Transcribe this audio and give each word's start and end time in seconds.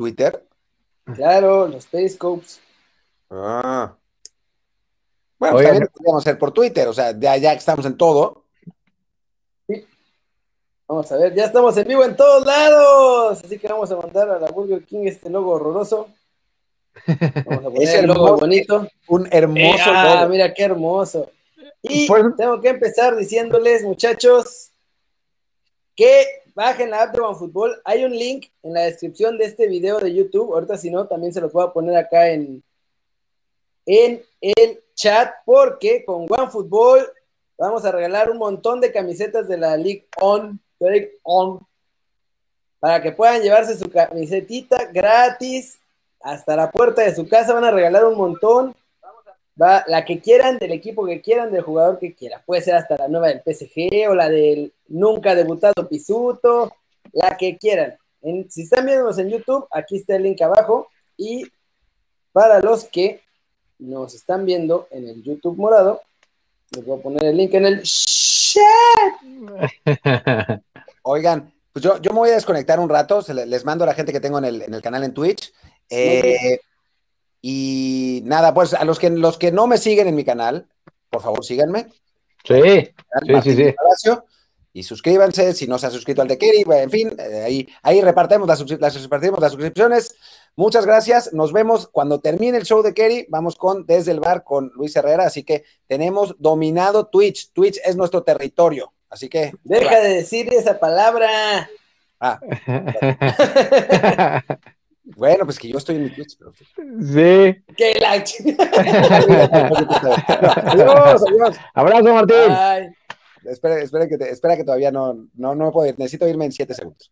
Twitter? 0.00 0.42
Claro, 1.14 1.68
los 1.68 1.86
Periscopes. 1.86 2.58
Ah. 3.28 3.94
Bueno, 5.38 5.56
también 5.56 5.82
lo 5.82 5.90
podríamos 5.90 6.22
hacer 6.26 6.38
por 6.38 6.52
Twitter, 6.52 6.88
o 6.88 6.94
sea, 6.94 7.12
ya, 7.18 7.36
ya 7.36 7.52
que 7.52 7.58
estamos 7.58 7.84
en 7.84 7.98
todo. 7.98 8.44
Sí. 9.68 9.86
Vamos 10.88 11.12
a 11.12 11.18
ver, 11.18 11.34
ya 11.34 11.44
estamos 11.44 11.76
en 11.76 11.86
vivo 11.86 12.02
en 12.02 12.16
todos 12.16 12.46
lados. 12.46 13.44
Así 13.44 13.58
que 13.58 13.68
vamos 13.68 13.92
a 13.92 13.96
mandar 13.96 14.30
a 14.30 14.38
la 14.38 14.50
Burger 14.50 14.82
King 14.86 15.02
este 15.04 15.28
logo 15.28 15.50
horroroso. 15.52 16.08
Vamos 17.06 17.66
a 17.66 17.70
poner 17.70 17.96
el 17.96 18.06
logo 18.06 18.38
bonito. 18.38 18.88
Un 19.08 19.28
hermoso 19.30 19.84
ah, 19.84 20.14
logo. 20.14 20.30
mira 20.30 20.54
qué 20.54 20.62
hermoso. 20.62 21.30
Y 21.82 22.08
Pues- 22.08 22.24
tengo 22.38 22.58
que 22.62 22.70
empezar 22.70 23.16
diciéndoles, 23.16 23.82
muchachos, 23.82 24.70
que 25.94 26.39
bajen 26.54 26.90
la 26.90 27.02
app 27.02 27.14
de 27.14 27.20
OneFootball. 27.20 27.80
Hay 27.84 28.04
un 28.04 28.12
link 28.12 28.46
en 28.62 28.74
la 28.74 28.82
descripción 28.82 29.38
de 29.38 29.44
este 29.44 29.66
video 29.66 29.98
de 29.98 30.14
YouTube. 30.14 30.52
Ahorita, 30.52 30.76
si 30.76 30.90
no, 30.90 31.06
también 31.06 31.32
se 31.32 31.40
los 31.40 31.52
voy 31.52 31.64
a 31.64 31.72
poner 31.72 31.96
acá 31.96 32.28
en, 32.28 32.62
en 33.86 34.22
el 34.40 34.80
chat, 34.94 35.32
porque 35.44 36.04
con 36.04 36.26
OneFootball 36.28 37.10
vamos 37.58 37.84
a 37.84 37.92
regalar 37.92 38.30
un 38.30 38.38
montón 38.38 38.80
de 38.80 38.92
camisetas 38.92 39.48
de 39.48 39.56
la 39.58 39.76
League 39.76 40.06
On, 40.20 40.60
League 40.78 41.18
On, 41.22 41.60
para 42.78 43.02
que 43.02 43.12
puedan 43.12 43.42
llevarse 43.42 43.76
su 43.76 43.90
camisetita 43.90 44.86
gratis 44.86 45.78
hasta 46.20 46.56
la 46.56 46.70
puerta 46.70 47.02
de 47.02 47.14
su 47.14 47.28
casa. 47.28 47.52
Van 47.54 47.64
a 47.64 47.70
regalar 47.70 48.04
un 48.04 48.16
montón. 48.16 48.74
Va, 49.60 49.84
la 49.88 50.04
que 50.04 50.20
quieran, 50.20 50.58
del 50.58 50.72
equipo 50.72 51.06
que 51.06 51.20
quieran, 51.20 51.52
del 51.52 51.62
jugador 51.62 51.98
que 51.98 52.14
quiera. 52.14 52.42
Puede 52.44 52.62
ser 52.62 52.74
hasta 52.74 52.96
la 52.96 53.08
nueva 53.08 53.28
del 53.28 53.42
PSG 53.42 54.08
o 54.08 54.14
la 54.14 54.28
del 54.28 54.72
nunca 54.88 55.34
debutado 55.34 55.88
Pisuto, 55.88 56.74
la 57.12 57.36
que 57.36 57.56
quieran. 57.58 57.96
En- 58.22 58.50
si 58.50 58.62
están 58.62 58.86
viéndonos 58.86 59.18
en 59.18 59.28
YouTube, 59.30 59.66
aquí 59.70 59.96
está 59.96 60.16
el 60.16 60.22
link 60.22 60.40
abajo. 60.42 60.88
Y 61.16 61.44
para 62.32 62.60
los 62.60 62.84
que 62.84 63.20
nos 63.78 64.14
están 64.14 64.44
viendo 64.46 64.86
en 64.90 65.08
el 65.08 65.22
YouTube 65.22 65.56
morado, 65.56 66.00
les 66.70 66.84
voy 66.84 66.98
a 66.98 67.02
poner 67.02 67.24
el 67.24 67.36
link 67.36 67.52
en 67.54 67.66
el 67.66 67.82
chat. 67.82 69.14
Oigan, 71.02 71.52
pues 71.72 71.82
yo, 71.84 72.00
yo 72.00 72.12
me 72.12 72.18
voy 72.18 72.30
a 72.30 72.34
desconectar 72.34 72.78
un 72.80 72.88
rato, 72.88 73.20
les 73.32 73.64
mando 73.64 73.84
a 73.84 73.88
la 73.88 73.94
gente 73.94 74.12
que 74.12 74.20
tengo 74.20 74.38
en 74.38 74.44
el, 74.44 74.62
en 74.62 74.74
el 74.74 74.82
canal 74.82 75.04
en 75.04 75.14
Twitch. 75.14 75.52
Eh, 75.88 76.60
y 77.42 78.22
nada, 78.24 78.52
pues 78.54 78.74
a 78.74 78.84
los 78.84 78.98
que, 78.98 79.10
los 79.10 79.38
que 79.38 79.52
no 79.52 79.66
me 79.66 79.78
siguen 79.78 80.08
en 80.08 80.14
mi 80.14 80.24
canal, 80.24 80.68
por 81.08 81.22
favor 81.22 81.44
síganme. 81.44 81.86
Sí, 82.44 82.54
Sí, 83.26 83.34
sí, 83.42 83.56
sí. 83.56 83.72
Palacio, 83.72 84.24
Y 84.72 84.82
suscríbanse 84.84 85.52
si 85.52 85.66
no 85.66 85.78
se 85.78 85.86
ha 85.86 85.90
suscrito 85.90 86.22
al 86.22 86.28
de 86.28 86.38
Kerry. 86.38 86.64
En 86.68 86.90
fin, 86.90 87.12
eh, 87.18 87.42
ahí, 87.44 87.68
ahí 87.82 88.00
repartimos 88.00 88.46
las, 88.48 88.60
las- 88.80 89.02
repartimos 89.02 89.40
las 89.40 89.52
suscripciones. 89.52 90.14
Muchas 90.56 90.86
gracias. 90.86 91.32
Nos 91.32 91.52
vemos 91.52 91.88
cuando 91.88 92.20
termine 92.20 92.56
el 92.58 92.64
show 92.64 92.82
de 92.82 92.94
Kerry. 92.94 93.26
Vamos 93.28 93.56
con 93.56 93.84
Desde 93.84 94.12
el 94.12 94.20
Bar 94.20 94.42
con 94.44 94.70
Luis 94.74 94.94
Herrera. 94.96 95.26
Así 95.26 95.42
que 95.42 95.64
tenemos 95.86 96.36
dominado 96.38 97.08
Twitch. 97.08 97.52
Twitch 97.52 97.78
es 97.84 97.96
nuestro 97.96 98.22
territorio. 98.22 98.92
Así 99.10 99.28
que. 99.28 99.52
Deja 99.64 100.00
de 100.00 100.14
decir 100.14 100.52
esa 100.54 100.78
palabra. 100.78 101.68
Ah, 102.20 102.38
bueno, 105.16 105.44
pues 105.44 105.58
que 105.58 105.68
yo 105.68 105.78
estoy 105.78 105.96
en 105.96 106.04
mi 106.04 106.10
Twitch. 106.10 106.36
pero- 106.38 106.52
sí. 106.54 107.56
Que 107.76 107.98
la 108.00 108.12
adiós, 110.70 111.22
adiós. 111.26 111.56
Abrazo, 111.74 112.14
Martín. 112.14 112.36
Ay, 112.50 112.88
Espera, 113.44 113.80
espera 113.80 114.06
que, 114.06 114.18
te- 114.18 114.30
espera 114.30 114.56
que 114.56 114.64
todavía 114.64 114.90
no, 114.90 115.14
no, 115.34 115.54
no 115.54 115.66
me 115.66 115.72
puedo 115.72 115.88
ir. 115.88 115.98
Necesito 115.98 116.28
irme 116.28 116.44
en 116.44 116.52
siete 116.52 116.74
segundos. 116.74 117.10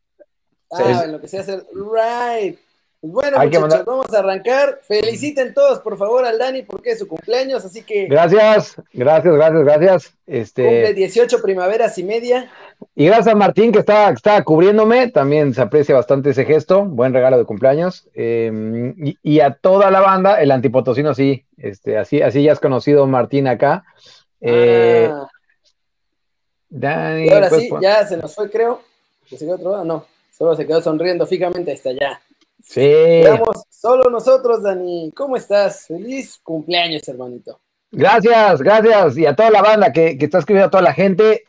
Sí. 0.71 0.83
ah, 0.85 1.03
en 1.05 1.13
lo 1.13 1.21
que 1.21 1.29
se 1.29 1.39
hace 1.39 1.55
el 1.55 1.65
right. 1.73 2.59
Pues 3.01 3.13
bueno, 3.13 3.39
Hay 3.39 3.49
muchachos, 3.49 3.85
vamos 3.85 4.13
a 4.13 4.19
arrancar. 4.19 4.81
Feliciten 4.83 5.55
todos, 5.55 5.79
por 5.79 5.97
favor, 5.97 6.25
al 6.25 6.37
Dani 6.37 6.63
porque 6.63 6.91
es 6.91 6.99
su 6.99 7.07
cumpleaños, 7.07 7.65
así 7.65 7.83
que 7.85 8.07
Gracias, 8.07 8.75
gracias, 8.93 9.35
gracias, 9.35 9.63
gracias. 9.65 10.07
cumple 10.27 10.41
Este, 10.41 10.95
18 10.95 11.41
primaveras 11.41 11.97
y 11.99 12.03
media. 12.03 12.51
y 12.97 13.07
gracias 13.07 13.29
a 13.29 13.35
Martín 13.37 13.71
que 13.71 13.79
estaba, 13.79 14.09
que 14.09 14.15
estaba 14.15 14.43
cubriéndome, 14.43 15.13
también 15.13 15.55
se 15.55 15.61
aprecia 15.63 15.95
bastante 15.95 16.31
ese 16.31 16.45
gesto, 16.45 16.85
buen 16.87 17.13
regalo 17.15 17.39
de 17.39 17.45
cumpleaños. 17.45 18.09
Eh, 18.15 18.93
y, 18.97 19.17
y 19.23 19.41
a 19.41 19.55
toda 19.55 19.93
la 19.93 20.01
banda, 20.01 20.41
el 20.43 20.51
antipotosino 20.51 21.15
sí, 21.15 21.45
este, 21.57 21.99
así, 21.99 22.21
así 22.21 22.43
ya 22.43 22.51
has 22.51 22.61
conocido 22.61 23.07
Martín 23.07 23.47
acá. 23.47 23.85
Eh, 24.41 25.09
Ah, 25.13 25.29
Dani, 26.71 27.27
y 27.27 27.31
ahora 27.31 27.49
pues, 27.49 27.63
sí, 27.63 27.69
pon- 27.69 27.81
ya 27.81 28.05
se 28.07 28.17
nos 28.17 28.35
fue, 28.35 28.51
creo. 28.51 28.83
¿Se 29.31 29.39
quedó 29.39 29.55
otro? 29.55 29.77
Ah, 29.77 29.85
no, 29.85 30.05
solo 30.37 30.55
se 30.57 30.67
quedó 30.67 30.83
sonriendo 30.83 31.27
fijamente 31.27 31.73
hasta 31.73 31.91
allá. 31.91 32.21
Sí. 32.63 32.81
Quedamos 32.81 33.65
solo 33.71 34.11
nosotros, 34.11 34.63
Dani. 34.63 35.13
¿Cómo 35.15 35.37
estás? 35.37 35.87
Feliz 35.87 36.39
cumpleaños, 36.43 37.07
hermanito. 37.09 37.61
Gracias, 37.91 38.61
gracias. 38.61 39.17
Y 39.17 39.27
a 39.27 39.35
toda 39.35 39.51
la 39.51 39.63
banda 39.63 39.93
que, 39.93 40.19
que 40.19 40.27
está 40.27 40.39
escribiendo, 40.39 40.67
a 40.67 40.71
toda 40.71 40.83
la 40.83 40.93
gente, 40.93 41.45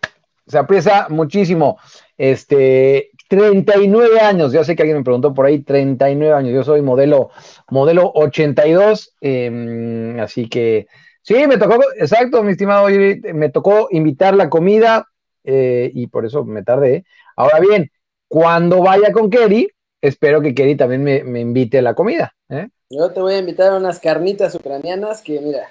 se 0.48 0.58
aprecia 0.58 1.08
muchísimo. 1.10 1.78
Este, 2.18 3.12
39 3.30 4.20
años, 4.20 4.52
yo 4.52 4.64
sé 4.64 4.76
que 4.76 4.82
alguien 4.82 4.98
me 4.98 5.04
preguntó 5.04 5.34
por 5.34 5.46
ahí, 5.46 5.60
39 5.60 6.34
años. 6.34 6.54
Yo 6.54 6.64
soy 6.64 6.82
modelo, 6.82 7.30
modelo 7.70 8.12
82, 8.16 9.16
eh, 9.22 10.18
así 10.20 10.50
que 10.50 10.88
sí, 11.22 11.48
me 11.48 11.58
tocó, 11.58 11.80
exacto, 11.98 12.42
mi 12.44 12.52
estimado, 12.52 12.88
me 12.88 13.50
tocó 13.50 13.88
invitar 13.92 14.36
la 14.36 14.50
comida 14.50 15.08
eh, 15.44 15.92
y 15.94 16.08
por 16.08 16.26
eso 16.26 16.44
me 16.44 16.64
tardé. 16.64 17.06
Ahora 17.36 17.60
bien, 17.60 17.92
cuando 18.28 18.82
vaya 18.82 19.12
con 19.12 19.30
Kerry, 19.30 19.70
espero 20.02 20.42
que 20.42 20.54
Kerry 20.54 20.76
también 20.76 21.04
me, 21.04 21.24
me 21.24 21.40
invite 21.42 21.80
a 21.80 21.82
la 21.82 21.94
comida. 21.94 22.34
¿eh? 22.50 22.68
Yo 22.90 23.12
te 23.12 23.22
voy 23.22 23.34
a 23.36 23.40
invitar 23.40 23.72
a 23.72 23.78
unas 23.78 24.00
carnitas 24.00 24.56
ucranianas 24.56 25.22
que, 25.22 25.40
mira, 25.40 25.70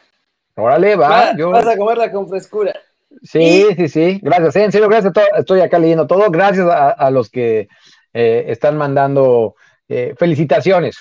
Órale, 0.56 0.96
va. 0.96 1.08
va- 1.08 1.36
yo... 1.36 1.50
vas 1.50 1.66
a 1.66 1.76
comerla 1.76 2.10
con 2.10 2.28
frescura. 2.28 2.74
Sí, 3.22 3.64
sí, 3.76 3.88
sí. 3.88 4.20
Gracias, 4.22 4.56
eh, 4.56 4.64
en 4.64 4.72
serio, 4.72 4.88
gracias 4.88 5.10
a 5.10 5.12
todos. 5.12 5.28
Estoy 5.38 5.60
acá 5.60 5.78
leyendo 5.78 6.06
todo. 6.06 6.30
Gracias 6.30 6.66
a, 6.66 6.90
a 6.90 7.10
los 7.10 7.30
que 7.30 7.68
eh, 8.12 8.44
están 8.48 8.76
mandando 8.76 9.54
eh, 9.88 10.14
felicitaciones. 10.18 10.96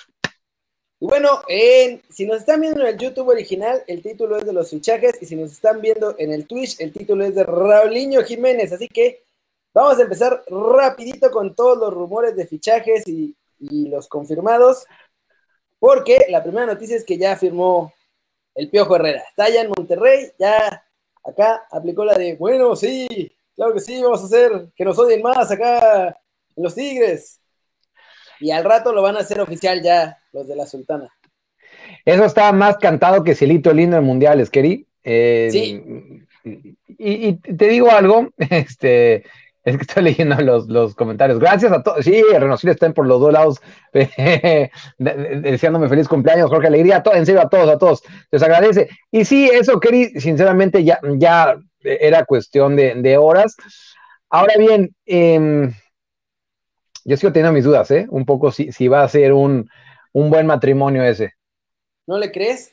Y 0.99 1.05
bueno, 1.05 1.41
en- 1.47 2.01
si 2.09 2.25
nos 2.25 2.37
están 2.37 2.61
viendo 2.61 2.81
en 2.81 2.87
el 2.87 2.97
YouTube 2.97 3.27
original, 3.27 3.83
el 3.87 4.01
título 4.01 4.37
es 4.37 4.45
de 4.45 4.53
los 4.53 4.69
fichajes, 4.69 5.21
y 5.21 5.25
si 5.25 5.35
nos 5.35 5.51
están 5.51 5.81
viendo 5.81 6.15
en 6.17 6.31
el 6.31 6.47
Twitch, 6.47 6.79
el 6.79 6.91
título 6.93 7.23
es 7.25 7.35
de 7.35 7.43
Raulinho 7.43 8.23
Jiménez. 8.23 8.71
Así 8.71 8.87
que 8.87 9.21
vamos 9.77 9.99
a 9.99 10.03
empezar 10.03 10.43
rapidito 10.49 11.29
con 11.29 11.53
todos 11.53 11.77
los 11.77 11.93
rumores 11.93 12.35
de 12.35 12.47
fichajes 12.47 13.07
y, 13.07 13.35
y 13.59 13.87
los 13.89 14.07
confirmados, 14.07 14.87
porque 15.77 16.25
la 16.29 16.41
primera 16.41 16.65
noticia 16.65 16.97
es 16.97 17.03
que 17.03 17.17
ya 17.17 17.35
firmó 17.35 17.93
el 18.55 18.71
Piojo 18.71 18.95
Herrera. 18.95 19.23
Está 19.29 19.49
ya 19.49 19.61
en 19.61 19.69
Monterrey, 19.69 20.31
ya 20.39 20.83
acá 21.23 21.67
aplicó 21.69 22.03
la 22.03 22.15
de, 22.17 22.35
bueno, 22.35 22.75
sí, 22.75 23.31
claro 23.55 23.75
que 23.75 23.79
sí, 23.79 24.01
vamos 24.01 24.23
a 24.23 24.25
hacer 24.25 24.69
que 24.75 24.83
nos 24.83 24.97
odien 24.97 25.21
más 25.21 25.51
acá 25.51 26.07
en 26.55 26.63
los 26.63 26.73
Tigres. 26.73 27.39
Y 28.39 28.49
al 28.49 28.63
rato 28.63 28.91
lo 28.91 29.03
van 29.03 29.15
a 29.17 29.19
hacer 29.19 29.39
oficial 29.39 29.83
ya 29.83 30.17
los 30.33 30.47
de 30.47 30.55
la 30.55 30.65
Sultana. 30.65 31.07
Eso 32.03 32.25
está 32.25 32.51
más 32.51 32.77
cantado 32.77 33.23
que 33.23 33.35
Cielito 33.35 33.71
Lindo 33.73 33.97
en 33.97 34.03
Mundiales, 34.03 34.49
Keri. 34.49 34.87
Eh, 35.03 35.49
Sí. 35.51 35.83
Y, 36.99 37.27
y 37.27 37.33
te 37.33 37.67
digo 37.67 37.91
algo, 37.91 38.29
este, 38.37 39.23
es 39.67 39.75
que 39.77 39.81
estoy 39.83 40.03
leyendo 40.03 40.35
los, 40.41 40.67
los 40.67 40.95
comentarios. 40.95 41.39
Gracias 41.39 41.71
a 41.71 41.83
todos. 41.83 42.03
Sí, 42.05 42.23
Renocil 42.31 42.69
están 42.69 42.93
por 42.93 43.05
los 43.05 43.19
dos 43.19 43.33
lados 43.33 43.59
de- 43.93 44.71
de- 44.97 45.41
deseándome 45.41 45.89
feliz 45.89 46.07
cumpleaños, 46.07 46.49
Jorge 46.49 46.67
Alegría. 46.67 47.03
en 47.13 47.25
serio, 47.25 47.41
a 47.41 47.49
todos, 47.49 47.69
a 47.69 47.77
todos. 47.77 48.03
Les 48.31 48.41
agradece. 48.41 48.89
Y 49.11 49.25
sí, 49.25 49.49
eso, 49.51 49.79
Keri, 49.79 50.19
sinceramente, 50.19 50.83
ya, 50.83 50.99
ya 51.17 51.57
era 51.81 52.25
cuestión 52.25 52.75
de, 52.75 52.95
de 52.95 53.17
horas. 53.17 53.55
Ahora 54.29 54.53
bien, 54.57 54.95
em, 55.05 55.73
yo 57.05 57.17
sigo 57.17 57.31
teniendo 57.31 57.53
mis 57.53 57.63
dudas, 57.65 57.89
¿eh? 57.91 58.05
Un 58.09 58.25
poco 58.25 58.51
si, 58.51 58.71
si 58.71 58.87
va 58.87 59.03
a 59.03 59.07
ser 59.09 59.33
un, 59.33 59.69
un 60.13 60.29
buen 60.29 60.45
matrimonio 60.47 61.03
ese. 61.03 61.33
¿No 62.05 62.17
le 62.17 62.31
crees? 62.31 62.71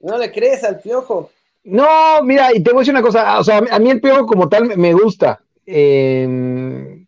¿No 0.00 0.18
le 0.18 0.30
crees 0.32 0.64
al 0.64 0.80
piojo? 0.80 1.30
No, 1.64 2.22
mira, 2.24 2.52
y 2.54 2.60
te 2.62 2.70
voy 2.72 2.78
a 2.78 2.82
decir 2.82 2.94
una 2.94 3.02
cosa, 3.02 3.38
o 3.38 3.44
sea, 3.44 3.58
a 3.70 3.78
mí 3.78 3.90
el 3.90 4.00
piojo 4.00 4.26
como 4.26 4.48
tal 4.48 4.76
me 4.76 4.92
gusta. 4.92 5.40
Eh, 5.66 7.04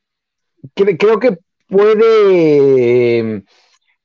cre- 0.74 0.96
creo 0.98 1.18
que 1.18 1.38
puede 1.68 3.18
eh, 3.18 3.42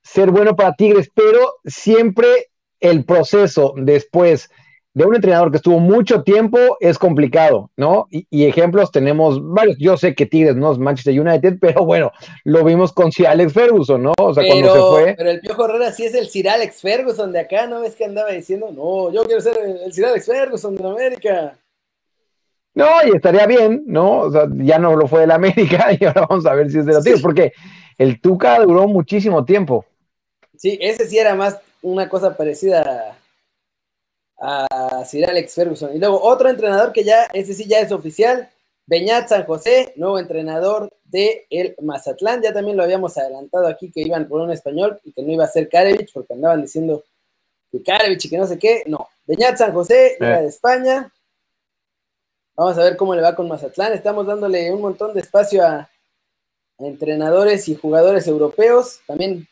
ser 0.01 0.31
bueno 0.31 0.55
para 0.55 0.73
Tigres, 0.73 1.09
pero 1.13 1.39
siempre 1.65 2.47
el 2.79 3.03
proceso 3.05 3.73
después 3.77 4.49
de 4.93 5.05
un 5.05 5.13
entrenador 5.15 5.51
que 5.51 5.57
estuvo 5.57 5.79
mucho 5.79 6.23
tiempo 6.23 6.57
es 6.79 6.97
complicado, 6.97 7.69
¿no? 7.77 8.07
Y, 8.09 8.25
y 8.31 8.45
ejemplos 8.45 8.91
tenemos 8.91 9.39
varios. 9.41 9.77
Yo 9.77 9.97
sé 9.97 10.15
que 10.15 10.25
Tigres 10.25 10.55
no 10.55 10.71
es 10.71 10.79
Manchester 10.79 11.19
United, 11.19 11.57
pero 11.61 11.85
bueno, 11.85 12.11
lo 12.43 12.63
vimos 12.63 12.91
con 12.91 13.11
Sir 13.11 13.27
Alex 13.27 13.53
Ferguson, 13.53 14.01
¿no? 14.01 14.13
O 14.19 14.33
sea, 14.33 14.43
cuando 14.47 14.73
se 14.73 14.79
fue. 15.03 15.15
pero 15.15 15.29
el 15.29 15.41
piojo 15.41 15.65
Herrera 15.65 15.91
sí 15.91 16.05
es 16.05 16.15
el 16.15 16.27
Sir 16.27 16.49
Alex 16.49 16.81
Ferguson 16.81 17.31
de 17.31 17.39
acá, 17.39 17.67
¿no 17.67 17.81
ves 17.81 17.95
que 17.95 18.05
andaba 18.05 18.31
diciendo? 18.31 18.71
No, 18.71 19.11
yo 19.13 19.23
quiero 19.25 19.41
ser 19.41 19.57
el, 19.63 19.77
el 19.83 19.93
Sir 19.93 20.05
Alex 20.05 20.25
Ferguson 20.25 20.75
de 20.75 20.87
América. 20.87 21.57
No, 22.79 22.87
y 23.05 23.13
estaría 23.13 23.45
bien, 23.45 23.83
¿no? 23.87 24.21
O 24.21 24.31
sea, 24.31 24.47
ya 24.55 24.79
no 24.79 24.95
lo 24.95 25.05
fue 25.05 25.21
de 25.21 25.27
la 25.27 25.35
América 25.35 25.89
y 25.99 26.05
ahora 26.05 26.25
vamos 26.29 26.45
a 26.45 26.53
ver 26.53 26.71
si 26.71 26.79
es 26.79 26.85
de 26.85 26.93
los 26.93 27.03
Tigres, 27.03 27.21
porque 27.21 27.51
el 27.97 28.21
Tuca 28.21 28.57
duró 28.61 28.87
muchísimo 28.87 29.43
tiempo. 29.43 29.85
Sí, 30.55 30.79
ese 30.81 31.05
sí 31.05 31.17
era 31.19 31.35
más 31.35 31.59
una 31.81 32.07
cosa 32.07 32.37
parecida 32.37 33.17
a, 34.39 34.67
a 35.01 35.03
Sir 35.03 35.29
Alex 35.29 35.53
Ferguson. 35.53 35.93
Y 35.93 35.99
luego 35.99 36.21
otro 36.23 36.49
entrenador 36.49 36.93
que 36.93 37.03
ya, 37.03 37.25
ese 37.33 37.53
sí 37.53 37.65
ya 37.67 37.79
es 37.79 37.91
oficial, 37.91 38.49
Beñat 38.85 39.27
San 39.27 39.43
José, 39.43 39.91
nuevo 39.97 40.17
entrenador 40.17 40.89
de 41.03 41.47
el 41.49 41.75
Mazatlán. 41.81 42.41
Ya 42.41 42.53
también 42.53 42.77
lo 42.77 42.83
habíamos 42.83 43.17
adelantado 43.17 43.67
aquí 43.67 43.91
que 43.91 44.01
iban 44.01 44.29
por 44.29 44.39
un 44.39 44.51
español 44.51 45.01
y 45.03 45.11
que 45.11 45.21
no 45.21 45.33
iba 45.33 45.43
a 45.43 45.47
ser 45.47 45.67
Karevich 45.67 46.13
porque 46.13 46.33
andaban 46.33 46.61
diciendo 46.61 47.03
que 47.71 47.83
Karevich 47.83 48.25
y 48.25 48.29
que 48.29 48.37
no 48.37 48.47
sé 48.47 48.57
qué. 48.57 48.83
No, 48.85 49.09
Beñat 49.27 49.57
San 49.57 49.73
José, 49.73 50.15
era 50.17 50.41
de 50.41 50.47
España. 50.47 51.11
Vamos 52.59 52.77
a 52.77 52.83
ver 52.83 52.97
cómo 52.97 53.15
le 53.15 53.21
va 53.21 53.35
con 53.35 53.47
Mazatlán. 53.47 53.93
Estamos 53.93 54.27
dándole 54.27 54.69
un 54.73 54.81
montón 54.81 55.13
de 55.13 55.21
espacio 55.21 55.65
a, 55.65 55.75
a 55.77 55.89
entrenadores 56.79 57.69
y 57.69 57.75
jugadores 57.75 58.27
europeos. 58.27 58.99
También 59.07 59.47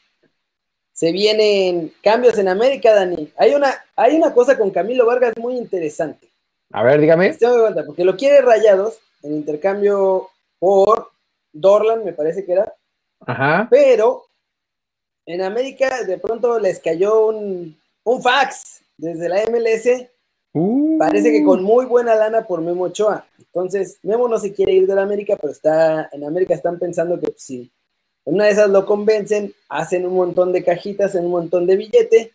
se 0.92 1.13
vienen 1.13 1.94
cambios 2.04 2.38
en 2.38 2.50
América, 2.50 2.94
Dani. 2.94 3.31
Hay 3.38 3.56
una, 3.56 3.74
hay 3.95 4.18
una 4.18 4.33
cosa 4.33 4.57
con 4.57 4.71
Camilo 4.71 5.06
Vargas 5.06 5.38
muy 5.38 5.56
interesante. 5.56 6.27
A 6.74 6.83
ver, 6.83 7.00
dígame. 7.00 7.33
Contar, 7.38 7.86
porque 7.86 8.04
lo 8.04 8.18
quiere 8.18 8.42
Rayados 8.42 9.00
en 9.24 9.36
intercambio 9.36 10.30
por 10.60 11.10
Dorlan, 11.53 12.03
me 12.03 12.12
parece 12.12 12.44
que 12.44 12.51
era. 12.51 12.74
Ajá. 13.21 13.69
Pero 13.71 14.25
en 15.25 15.44
América 15.44 16.03
de 16.03 16.18
pronto 16.18 16.60
les 16.60 16.81
cayó 16.81 17.27
un, 17.27 17.80
un 18.03 18.21
fax 18.21 18.81
desde 18.98 19.30
la 19.30 19.45
MLS. 19.50 20.10
Uh. 20.53 20.97
Parece 20.97 21.31
que 21.31 21.44
con 21.44 21.63
muy 21.63 21.85
buena 21.85 22.15
lana 22.15 22.45
por 22.45 22.61
Memo 22.61 22.85
Ochoa. 22.85 23.25
Entonces, 23.38 23.99
Memo 24.03 24.27
no 24.27 24.39
se 24.39 24.53
quiere 24.53 24.73
ir 24.73 24.88
de 24.88 24.95
la 24.95 25.03
América, 25.03 25.38
pero 25.39 25.51
está 25.51 26.09
en 26.11 26.23
América 26.23 26.53
están 26.53 26.79
pensando 26.79 27.19
que 27.19 27.33
si 27.38 27.71
en 28.25 28.33
una 28.35 28.45
de 28.45 28.51
esas 28.51 28.69
lo 28.69 28.85
convencen, 28.85 29.53
hacen 29.69 30.05
un 30.05 30.15
montón 30.15 30.51
de 30.51 30.63
cajitas, 30.63 31.15
en 31.15 31.25
un 31.25 31.31
montón 31.31 31.65
de 31.65 31.77
billete, 31.77 32.33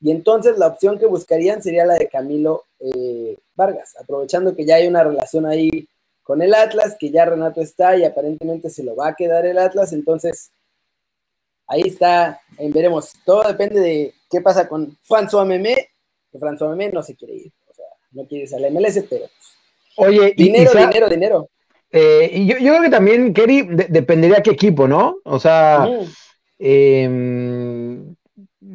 y 0.00 0.10
entonces 0.10 0.58
la 0.58 0.68
opción 0.68 0.98
que 0.98 1.06
buscarían 1.06 1.62
sería 1.62 1.84
la 1.84 1.94
de 1.94 2.08
Camilo 2.08 2.64
eh, 2.80 3.36
Vargas, 3.54 3.94
aprovechando 4.00 4.54
que 4.54 4.64
ya 4.64 4.76
hay 4.76 4.86
una 4.86 5.04
relación 5.04 5.46
ahí 5.46 5.88
con 6.22 6.40
el 6.40 6.54
Atlas, 6.54 6.96
que 6.98 7.10
ya 7.10 7.26
Renato 7.26 7.60
está 7.60 7.96
y 7.96 8.04
aparentemente 8.04 8.70
se 8.70 8.82
lo 8.82 8.96
va 8.96 9.08
a 9.08 9.14
quedar 9.14 9.44
el 9.44 9.58
Atlas, 9.58 9.92
entonces 9.92 10.50
ahí 11.66 11.82
está, 11.82 12.40
eh, 12.58 12.70
veremos, 12.72 13.12
todo 13.24 13.42
depende 13.42 13.80
de 13.80 14.14
qué 14.30 14.40
pasa 14.40 14.66
con 14.68 14.96
François 15.06 15.46
Memé, 15.46 15.90
que 16.34 16.38
François 16.40 16.70
Memé 16.70 16.90
no 16.92 17.02
se 17.02 17.14
quiere 17.14 17.34
ir, 17.34 17.52
o 17.70 17.74
sea, 17.74 17.84
no 18.12 18.26
quiere 18.26 18.42
irse 18.44 18.56
a 18.56 18.60
la 18.60 18.68
MLS, 18.68 19.02
pero 19.08 19.26
pues, 19.26 19.56
Oye, 19.96 20.34
dinero, 20.36 20.72
y 20.74 20.78
dinero, 20.86 21.08
dinero. 21.08 21.48
eh, 21.92 22.28
y 22.32 22.46
yo, 22.46 22.58
yo 22.58 22.72
creo 22.72 22.82
que 22.82 22.90
también, 22.90 23.32
Kerry, 23.32 23.62
de- 23.62 23.86
dependería 23.88 24.42
qué 24.42 24.50
equipo, 24.50 24.88
¿no? 24.88 25.16
O 25.24 25.38
sea, 25.38 25.88
em, 26.58 28.14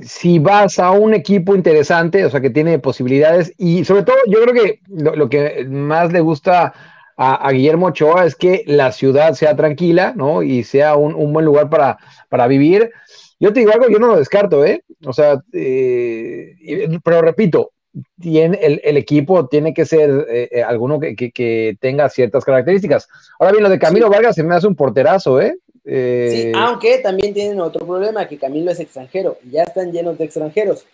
si 0.02 0.40
vas 0.40 0.80
a 0.80 0.92
un 0.92 1.14
equipo 1.14 1.56
interesante, 1.56 2.24
o 2.26 2.30
sea, 2.30 2.40
que 2.42 2.50
tiene 2.50 2.80
posibilidades, 2.80 3.54
y 3.58 3.84
sobre 3.84 4.04
todo, 4.04 4.16
yo 4.28 4.42
creo 4.42 4.54
que 4.54 4.80
lo, 4.88 5.16
lo 5.16 5.30
que 5.30 5.66
más 5.70 6.14
le 6.14 6.22
gusta 6.22 6.74
a, 7.18 7.36
a 7.48 7.52
Guillermo 7.52 7.88
Ochoa 7.88 8.26
es 8.26 8.36
que 8.36 8.64
la 8.66 8.94
ciudad 8.94 9.34
sea 9.34 9.56
tranquila, 9.58 10.14
¿no? 10.16 10.42
Y 10.42 10.64
sea 10.64 10.96
un, 10.96 11.14
un 11.16 11.34
buen 11.34 11.46
lugar 11.46 11.70
para, 11.70 11.98
para 12.30 12.48
vivir. 12.48 12.92
Yo 13.40 13.54
te 13.54 13.62
digo 13.62 13.72
algo, 13.72 13.88
yo 13.90 14.00
no 14.00 14.08
lo 14.08 14.18
descarto, 14.18 14.66
¿eh? 14.66 14.84
O 15.06 15.14
sea, 15.14 15.42
eh, 15.54 16.56
pero 17.04 17.22
repito, 17.22 17.72
tiene, 18.20 18.58
el, 18.62 18.82
el 18.84 18.98
equipo 18.98 19.48
tiene 19.48 19.74
que 19.74 19.86
ser 19.86 20.10
eh, 20.30 20.50
eh, 20.52 20.64
alguno 20.64 21.00
que, 21.00 21.16
que- 21.16 21.32
que 21.32 21.78
tenga 21.80 22.10
ciertas 22.10 22.44
características. 22.44 23.08
Ahora 23.40 23.52
bien, 23.54 23.64
lo 23.64 23.70
de 23.70 23.80
Camilo 23.80 24.10
Vargas 24.10 24.36
se 24.36 24.44
me 24.44 24.56
hace 24.56 24.68
un 24.68 24.76
porterazo, 24.76 25.40
¿eh? 25.42 25.56
Eh, 25.86 26.30
Sí, 26.32 26.52
aunque 26.56 27.00
también 27.00 27.34
tienen 27.34 27.60
otro 27.62 27.86
problema, 27.86 28.28
que 28.28 28.38
Camilo 28.38 28.72
es 28.72 28.80
extranjero, 28.80 29.38
y 29.44 29.52
ya 29.52 29.64
están 29.64 29.92
llenos 29.92 30.18
de 30.18 30.26
extranjeros. 30.26 30.86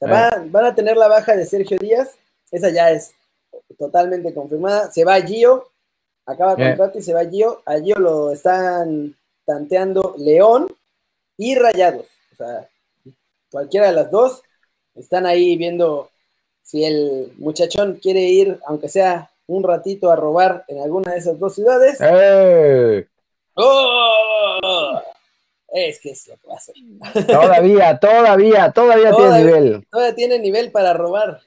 O 0.00 0.06
sea, 0.06 0.08
van, 0.30 0.52
van 0.52 0.64
a 0.66 0.74
tener 0.74 0.96
la 0.96 1.08
baja 1.08 1.36
de 1.36 1.46
Sergio 1.46 1.78
Díaz, 1.78 2.18
esa 2.50 2.68
ya 2.70 2.90
es 2.90 3.14
totalmente 3.78 4.34
confirmada. 4.34 4.90
Se 4.90 5.04
va 5.04 5.20
Gio, 5.22 5.68
acaba 6.26 6.52
Eh. 6.54 6.68
contrato 6.68 6.98
y 6.98 7.02
se 7.02 7.14
va 7.14 7.24
Gio. 7.24 7.62
A 7.64 7.78
Gio 7.80 7.96
lo 7.98 8.32
están 8.32 9.14
tanteando 9.46 10.14
León 10.18 10.66
y 11.36 11.54
Rayados. 11.54 12.06
O 12.32 12.36
sea, 12.36 12.68
cualquiera 13.50 13.88
de 13.88 13.92
las 13.92 14.10
dos 14.10 14.42
están 14.94 15.26
ahí 15.26 15.56
viendo 15.56 16.10
si 16.62 16.84
el 16.84 17.32
muchachón 17.38 17.98
quiere 18.02 18.22
ir, 18.22 18.58
aunque 18.66 18.88
sea 18.88 19.30
un 19.46 19.62
ratito, 19.62 20.10
a 20.10 20.16
robar 20.16 20.64
en 20.68 20.80
alguna 20.80 21.12
de 21.12 21.18
esas 21.18 21.38
dos 21.38 21.54
ciudades. 21.54 21.98
¡Eh! 22.00 23.06
¡Oh! 23.54 25.00
Es 25.68 26.00
que 26.00 26.10
es 26.10 26.26
lo 26.28 26.36
que 26.36 26.48
va 26.48 26.54
a 26.54 26.56
hacer. 26.56 26.74
Todavía, 27.26 27.98
todavía, 27.98 28.72
todavía 28.72 29.12
tiene 29.14 29.44
nivel. 29.44 29.86
Todavía 29.90 30.14
tiene 30.14 30.38
nivel 30.38 30.72
para 30.72 30.92
robar. 30.92 31.40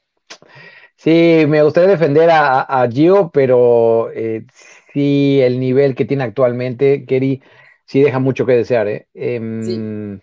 Sí, 0.95 1.45
me 1.47 1.63
gustaría 1.63 1.89
defender 1.89 2.29
a, 2.29 2.61
a 2.61 2.87
Gio, 2.89 3.31
pero 3.33 4.11
eh, 4.13 4.45
sí, 4.93 5.39
el 5.41 5.59
nivel 5.59 5.95
que 5.95 6.05
tiene 6.05 6.23
actualmente, 6.25 7.05
Kerry, 7.05 7.41
sí 7.89 8.01
deja 8.01 8.19
mucho 8.19 8.45
que 8.45 8.53
desear, 8.53 8.87
¿eh? 8.87 9.07
Em, 9.15 10.19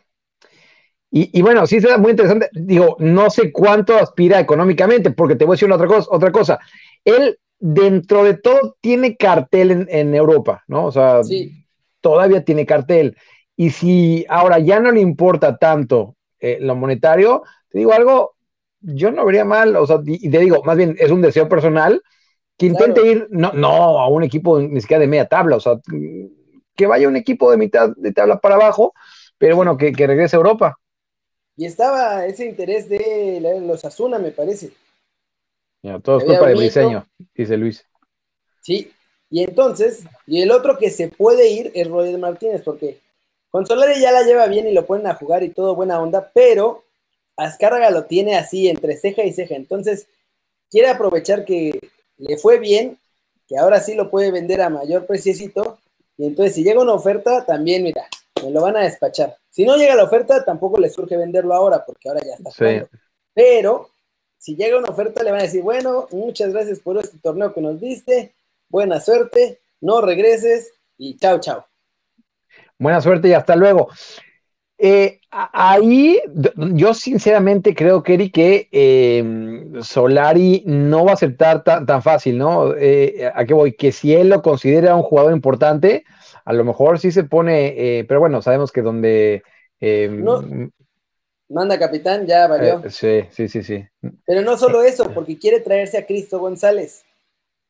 y, 1.10 1.38
y 1.38 1.42
bueno, 1.42 1.66
sí 1.66 1.80
será 1.80 1.98
muy 1.98 2.10
interesante. 2.10 2.48
Digo, 2.52 2.96
no 2.98 3.30
sé 3.30 3.52
cuánto 3.52 3.96
aspira 3.96 4.40
económicamente, 4.40 5.10
porque 5.10 5.36
te 5.36 5.44
voy 5.44 5.54
a 5.54 5.56
decir 5.56 5.66
una 5.66 5.76
otra 5.76 5.86
cosa, 5.88 6.08
otra 6.10 6.32
cosa. 6.32 6.58
Él, 7.04 7.38
dentro 7.58 8.24
de 8.24 8.34
todo, 8.38 8.76
tiene 8.80 9.16
cartel 9.16 9.70
en, 9.70 9.86
en 9.90 10.14
Europa, 10.14 10.62
¿no? 10.68 10.86
O 10.86 10.92
sea, 10.92 11.22
Sí, 11.22 11.64
todavía 12.00 12.44
tiene 12.44 12.66
cartel. 12.66 13.16
Y 13.56 13.70
si 13.70 14.26
ahora 14.28 14.58
ya 14.58 14.80
no 14.80 14.92
le 14.92 15.00
importa 15.00 15.56
tanto 15.58 16.16
eh, 16.40 16.58
lo 16.60 16.76
monetario, 16.76 17.42
te 17.70 17.78
digo 17.78 17.92
algo, 17.92 18.36
yo 18.80 19.10
no 19.10 19.24
vería 19.24 19.44
mal, 19.44 19.76
o 19.76 19.86
sea, 19.86 19.98
y 20.06 20.26
y 20.26 20.30
te 20.30 20.38
digo, 20.40 20.62
más 20.64 20.76
bien 20.76 20.96
es 20.98 21.10
un 21.10 21.22
deseo 21.22 21.48
personal 21.48 22.02
que 22.58 22.66
intente 22.66 23.02
Claro. 23.02 23.12
ir, 23.12 23.28
no, 23.30 23.52
no 23.54 24.00
a 24.00 24.08
un 24.08 24.24
equipo 24.24 24.60
ni 24.60 24.80
siquiera 24.80 25.00
de 25.02 25.08
media 25.08 25.26
tabla, 25.28 25.56
o 25.56 25.60
sea, 25.60 25.74
que 26.76 26.86
vaya 26.86 27.08
un 27.08 27.16
equipo 27.16 27.50
de 27.50 27.56
mitad 27.58 27.90
de 27.96 28.12
tabla 28.12 28.40
para 28.40 28.56
abajo, 28.56 28.94
pero 29.38 29.56
bueno, 29.56 29.76
que, 29.76 29.92
que 29.92 30.06
regrese 30.06 30.36
a 30.36 30.38
Europa. 30.38 30.78
y 31.56 31.66
estaba 31.66 32.26
ese 32.26 32.46
interés 32.46 32.88
de 32.88 33.40
los 33.62 33.84
Asuna, 33.84 34.18
me 34.18 34.30
parece. 34.32 34.72
Ya, 35.82 35.98
todo 36.00 36.18
es 36.18 36.24
Había 36.24 36.26
culpa 36.26 36.48
de 36.48 36.54
un 36.54 36.62
hito. 36.62 36.82
Briseño, 36.82 37.06
dice 37.34 37.56
Luis. 37.56 37.86
Sí, 38.60 38.92
y 39.30 39.42
entonces, 39.44 40.04
y 40.26 40.42
el 40.42 40.50
otro 40.50 40.78
que 40.78 40.90
se 40.90 41.08
puede 41.08 41.48
ir 41.50 41.70
es 41.74 41.88
Roger 41.88 42.18
Martínez, 42.18 42.62
porque 42.64 43.00
con 43.50 43.66
Solari 43.66 44.00
ya 44.00 44.12
la 44.12 44.22
lleva 44.22 44.46
bien 44.46 44.66
y 44.68 44.72
lo 44.72 44.86
ponen 44.86 45.06
a 45.06 45.14
jugar 45.14 45.42
y 45.44 45.50
todo 45.50 45.74
buena 45.76 46.00
onda, 46.00 46.30
pero 46.34 46.84
Azcárraga 47.36 47.90
lo 47.90 48.06
tiene 48.06 48.36
así 48.36 48.68
entre 48.68 48.96
ceja 48.96 49.24
y 49.24 49.32
ceja, 49.32 49.54
entonces 49.56 50.08
quiere 50.70 50.88
aprovechar 50.88 51.44
que 51.44 51.78
le 52.18 52.38
fue 52.38 52.58
bien, 52.58 52.98
que 53.48 53.58
ahora 53.58 53.80
sí 53.80 53.94
lo 53.94 54.10
puede 54.10 54.32
vender 54.32 54.60
a 54.62 54.70
mayor 54.70 55.06
preciosito, 55.06 55.78
y 56.16 56.26
entonces 56.26 56.54
si 56.54 56.64
llega 56.64 56.80
una 56.80 56.92
oferta, 56.92 57.44
también 57.44 57.82
mira, 57.82 58.06
me 58.42 58.50
lo 58.50 58.62
van 58.62 58.76
a 58.76 58.82
despachar. 58.82 59.36
Si 59.50 59.64
no 59.64 59.76
llega 59.76 59.94
la 59.94 60.04
oferta, 60.04 60.44
tampoco 60.44 60.78
le 60.78 60.90
surge 60.90 61.16
venderlo 61.16 61.54
ahora, 61.54 61.84
porque 61.84 62.08
ahora 62.08 62.20
ya 62.24 62.34
está 62.34 62.50
Sí. 62.50 62.98
Pero 63.34 63.90
si 64.38 64.56
llega 64.56 64.78
una 64.78 64.88
oferta, 64.88 65.22
le 65.22 65.30
van 65.30 65.40
a 65.40 65.44
decir, 65.44 65.62
bueno, 65.62 66.06
muchas 66.10 66.52
gracias 66.52 66.80
por 66.80 66.98
este 66.98 67.18
torneo 67.18 67.52
que 67.52 67.60
nos 67.60 67.80
diste, 67.80 68.34
buena 68.68 69.00
suerte, 69.00 69.60
no 69.80 70.00
regreses 70.00 70.72
y 70.96 71.16
chao, 71.16 71.40
chao. 71.40 71.66
Buena 72.78 73.00
suerte 73.00 73.28
y 73.28 73.32
hasta 73.32 73.56
luego. 73.56 73.88
Eh, 74.78 75.20
ahí 75.30 76.20
yo 76.74 76.92
sinceramente 76.92 77.74
creo, 77.74 78.02
Kerry, 78.02 78.30
que 78.30 78.68
eh, 78.70 79.24
Solari 79.82 80.62
no 80.66 81.04
va 81.04 81.12
a 81.12 81.14
aceptar 81.14 81.64
tan, 81.64 81.86
tan 81.86 82.02
fácil, 82.02 82.36
¿no? 82.36 82.74
Eh, 82.76 83.30
¿a 83.34 83.44
qué 83.46 83.54
voy? 83.54 83.72
Que 83.72 83.90
si 83.92 84.14
él 84.14 84.28
lo 84.28 84.42
considera 84.42 84.94
un 84.94 85.02
jugador 85.02 85.32
importante, 85.32 86.04
a 86.44 86.52
lo 86.52 86.62
mejor 86.64 86.98
sí 86.98 87.10
se 87.10 87.24
pone, 87.24 87.74
eh, 88.00 88.04
pero 88.04 88.20
bueno, 88.20 88.42
sabemos 88.42 88.70
que 88.70 88.82
donde... 88.82 89.42
eh, 89.80 90.08
No, 90.10 90.42
Manda 91.48 91.78
capitán, 91.78 92.26
ya 92.26 92.46
valió. 92.48 92.82
eh, 92.84 92.90
sí, 92.90 93.22
sí, 93.30 93.48
sí, 93.48 93.62
sí. 93.62 93.84
Pero 94.26 94.42
no 94.42 94.56
solo 94.58 94.82
eso, 94.82 95.10
porque 95.14 95.38
quiere 95.38 95.60
traerse 95.60 95.96
a 95.96 96.04
Cristo 96.04 96.38
González, 96.40 97.04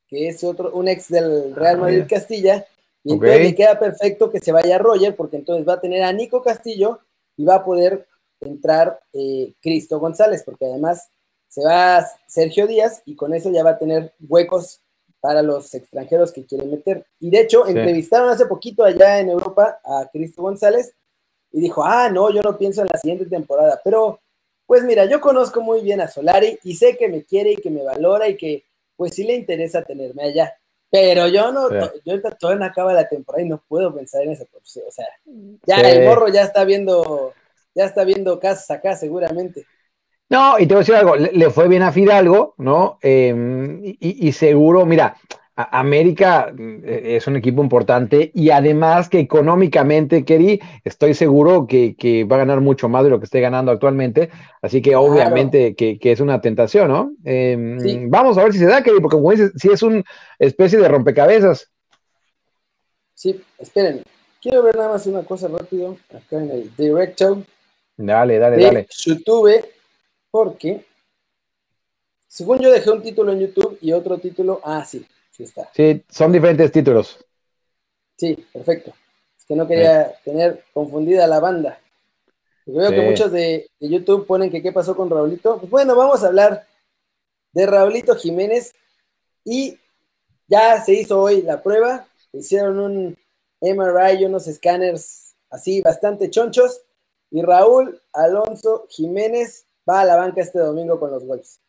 que 0.08 0.28
es 0.28 0.42
otro, 0.42 0.72
un 0.72 0.88
ex 0.88 1.08
del 1.08 1.54
Real 1.54 1.76
Ah, 1.76 1.80
Madrid. 1.80 2.04
Castilla, 2.08 2.64
y 3.06 3.12
entonces 3.12 3.40
le 3.40 3.54
queda 3.54 3.78
perfecto 3.78 4.30
que 4.30 4.40
se 4.40 4.50
vaya 4.50 4.78
Roger, 4.78 5.14
porque 5.14 5.36
entonces 5.36 5.66
va 5.66 5.74
a 5.74 5.80
tener 5.80 6.02
a 6.02 6.12
Nico 6.12 6.42
Castillo 6.42 6.98
y 7.36 7.44
va 7.44 7.56
a 7.56 7.64
poder 7.64 8.06
entrar 8.40 9.00
eh, 9.12 9.54
Cristo 9.62 10.00
González, 10.00 10.42
porque 10.44 10.66
además 10.66 11.08
se 11.48 11.64
va 11.64 12.04
Sergio 12.26 12.66
Díaz 12.66 13.02
y 13.06 13.14
con 13.14 13.32
eso 13.32 13.50
ya 13.50 13.62
va 13.62 13.70
a 13.70 13.78
tener 13.78 14.12
huecos 14.28 14.80
para 15.20 15.42
los 15.42 15.72
extranjeros 15.74 16.32
que 16.32 16.44
quieren 16.44 16.70
meter. 16.70 17.06
Y 17.20 17.30
de 17.30 17.40
hecho, 17.40 17.64
Sí. 17.64 17.70
entrevistaron 17.70 18.28
hace 18.28 18.46
poquito 18.46 18.84
allá 18.84 19.20
en 19.20 19.30
Europa 19.30 19.80
a 19.84 20.08
Cristo 20.12 20.42
González 20.42 20.92
y 21.52 21.60
dijo, 21.60 21.84
ah, 21.84 22.10
no, 22.10 22.30
yo 22.32 22.42
no 22.42 22.58
pienso 22.58 22.82
en 22.82 22.88
la 22.92 22.98
siguiente 22.98 23.26
temporada, 23.26 23.80
pero 23.84 24.20
pues 24.66 24.82
mira, 24.82 25.04
yo 25.04 25.20
conozco 25.20 25.60
muy 25.60 25.80
bien 25.80 26.00
a 26.00 26.08
Solari 26.08 26.58
y 26.64 26.74
sé 26.74 26.96
que 26.96 27.08
me 27.08 27.22
quiere 27.22 27.52
y 27.52 27.56
que 27.56 27.70
me 27.70 27.84
valora 27.84 28.28
y 28.28 28.36
que 28.36 28.64
pues 28.96 29.14
sí 29.14 29.22
le 29.22 29.36
interesa 29.36 29.82
tenerme 29.82 30.24
allá. 30.24 30.58
Pero 30.98 31.28
yo 31.28 31.52
no, 31.52 31.68
Sí. 31.68 32.00
yo 32.06 32.20
todavía 32.40 32.60
no 32.60 32.64
acaba 32.64 32.94
la 32.94 33.06
temporada 33.06 33.44
y 33.44 33.48
no 33.48 33.62
puedo 33.68 33.94
pensar 33.94 34.22
en 34.22 34.32
eso. 34.32 34.44
O 34.54 34.90
sea, 34.90 35.06
ya 35.66 35.76
Sí. 35.76 35.82
el 35.84 36.04
morro 36.06 36.28
ya 36.28 36.42
está 36.42 36.64
viendo 36.64 37.34
ya 37.74 37.84
está 37.84 38.04
viendo 38.04 38.40
casas 38.40 38.70
acá 38.70 38.96
seguramente. 38.96 39.66
No, 40.30 40.58
y 40.58 40.66
te 40.66 40.72
voy 40.72 40.76
a 40.76 40.80
decir 40.80 40.94
algo, 40.94 41.14
le, 41.14 41.50
fue 41.50 41.68
bien 41.68 41.82
a 41.82 41.92
Fidalgo, 41.92 42.54
¿no? 42.56 42.98
Em, 43.02 43.82
y, 44.00 44.32
seguro, 44.32 44.86
mira, 44.86 45.16
América 45.56 46.52
eh, 46.58 47.16
es 47.16 47.26
un 47.26 47.36
equipo 47.36 47.62
importante 47.62 48.30
y 48.34 48.50
además 48.50 49.08
que 49.08 49.18
económicamente, 49.18 50.24
Kerry, 50.24 50.60
estoy 50.84 51.14
seguro 51.14 51.66
que, 51.66 52.26
va 52.30 52.36
a 52.36 52.40
ganar 52.40 52.60
mucho 52.60 52.90
más 52.90 53.04
de 53.04 53.10
lo 53.10 53.18
que 53.18 53.24
esté 53.24 53.40
ganando 53.40 53.72
actualmente, 53.72 54.28
así 54.60 54.82
que 54.82 54.94
obviamente 54.96 55.74
que, 55.74 55.98
es 56.02 56.20
una 56.20 56.42
tentación, 56.42 56.88
¿no? 56.88 57.12
Em, 57.24 58.10
vamos 58.10 58.36
a 58.36 58.44
ver 58.44 58.52
si 58.52 58.58
se 58.58 58.66
da, 58.66 58.82
Kerry, 58.82 59.00
porque 59.00 59.16
como 59.16 59.30
dices, 59.30 59.52
sí 59.56 59.70
es 59.72 59.82
una 59.82 60.02
especie 60.38 60.78
de 60.78 60.88
rompecabezas. 60.88 61.70
Sí, 63.14 63.40
espérenme. 63.58 64.02
Quiero 64.42 64.62
ver 64.62 64.76
nada 64.76 64.90
más 64.90 65.06
una 65.06 65.22
cosa 65.22 65.48
rápido 65.48 65.96
acá 66.10 66.36
en 66.36 66.50
el 66.50 66.76
directo. 66.76 67.42
Dale, 67.96 68.38
dale, 68.38 68.62
dale. 68.62 68.86
YouTube 69.06 69.64
porque, 70.30 70.84
según 72.28 72.58
yo 72.58 72.70
dejé 72.70 72.90
un 72.90 73.00
título 73.00 73.32
en 73.32 73.40
YouTube 73.40 73.78
y 73.80 73.92
otro 73.92 74.18
título, 74.18 74.60
ah, 74.62 74.84
sí, 74.84 75.06
sí 75.36 75.42
está. 75.42 75.70
Sí, 75.74 76.02
son 76.08 76.32
diferentes 76.32 76.72
títulos. 76.72 77.18
Sí, 78.16 78.34
perfecto. 78.52 78.94
Es 79.38 79.44
que 79.44 79.54
no 79.54 79.66
quería 79.66 80.14
tener 80.24 80.64
confundida 80.72 81.26
la 81.26 81.40
banda. 81.40 81.78
Porque 82.64 82.80
veo 82.80 82.90
que 82.90 83.02
muchos 83.02 83.30
de, 83.30 83.70
YouTube 83.78 84.26
ponen 84.26 84.50
que 84.50 84.62
qué 84.62 84.72
pasó 84.72 84.96
con 84.96 85.10
Raulito. 85.10 85.58
Pues 85.58 85.70
bueno, 85.70 85.94
vamos 85.94 86.24
a 86.24 86.28
hablar 86.28 86.66
de 87.52 87.66
Raulito 87.66 88.16
Jiménez 88.16 88.74
y 89.44 89.78
ya 90.48 90.82
se 90.82 90.94
hizo 90.94 91.20
hoy 91.20 91.42
la 91.42 91.62
prueba. 91.62 92.08
Hicieron 92.32 92.78
un 92.78 93.18
MRI 93.60 94.20
y 94.20 94.24
unos 94.24 94.46
escáneres 94.46 95.36
así 95.50 95.82
bastante 95.82 96.30
chonchos. 96.30 96.82
Y 97.30 97.42
Raúl 97.42 98.00
Alonso 98.12 98.86
Jiménez 98.88 99.66
va 99.88 100.00
a 100.00 100.04
la 100.04 100.16
banca 100.16 100.40
este 100.40 100.58
domingo 100.58 100.98
con 100.98 101.10
los 101.10 101.24
Wolves. 101.26 101.60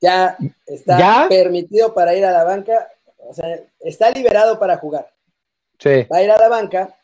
Ya 0.00 0.36
está 0.66 1.26
permitido 1.28 1.94
para 1.94 2.14
ir 2.14 2.24
a 2.24 2.32
la 2.32 2.44
banca, 2.44 2.88
o 3.18 3.32
sea, 3.34 3.60
está 3.80 4.10
liberado 4.10 4.58
para 4.58 4.76
jugar. 4.76 5.10
Sí. 5.78 6.06
Va 6.12 6.18
a 6.18 6.22
ir 6.22 6.30
a 6.30 6.38
la 6.38 6.48
banca, 6.48 6.94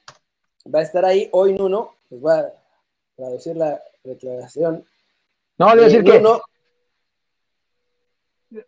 va 0.72 0.80
a 0.80 0.82
estar 0.82 1.04
ahí 1.04 1.28
hoy 1.32 1.54
Nuno, 1.54 1.94
les 2.10 2.20
voy 2.20 2.32
a 2.32 2.52
traducir 3.16 3.56
la 3.56 3.82
declaración. 4.04 4.84
No, 5.58 5.68
le 5.74 5.74
voy 5.74 5.84
a 5.84 5.86
decir 5.86 6.04
que. 6.04 6.22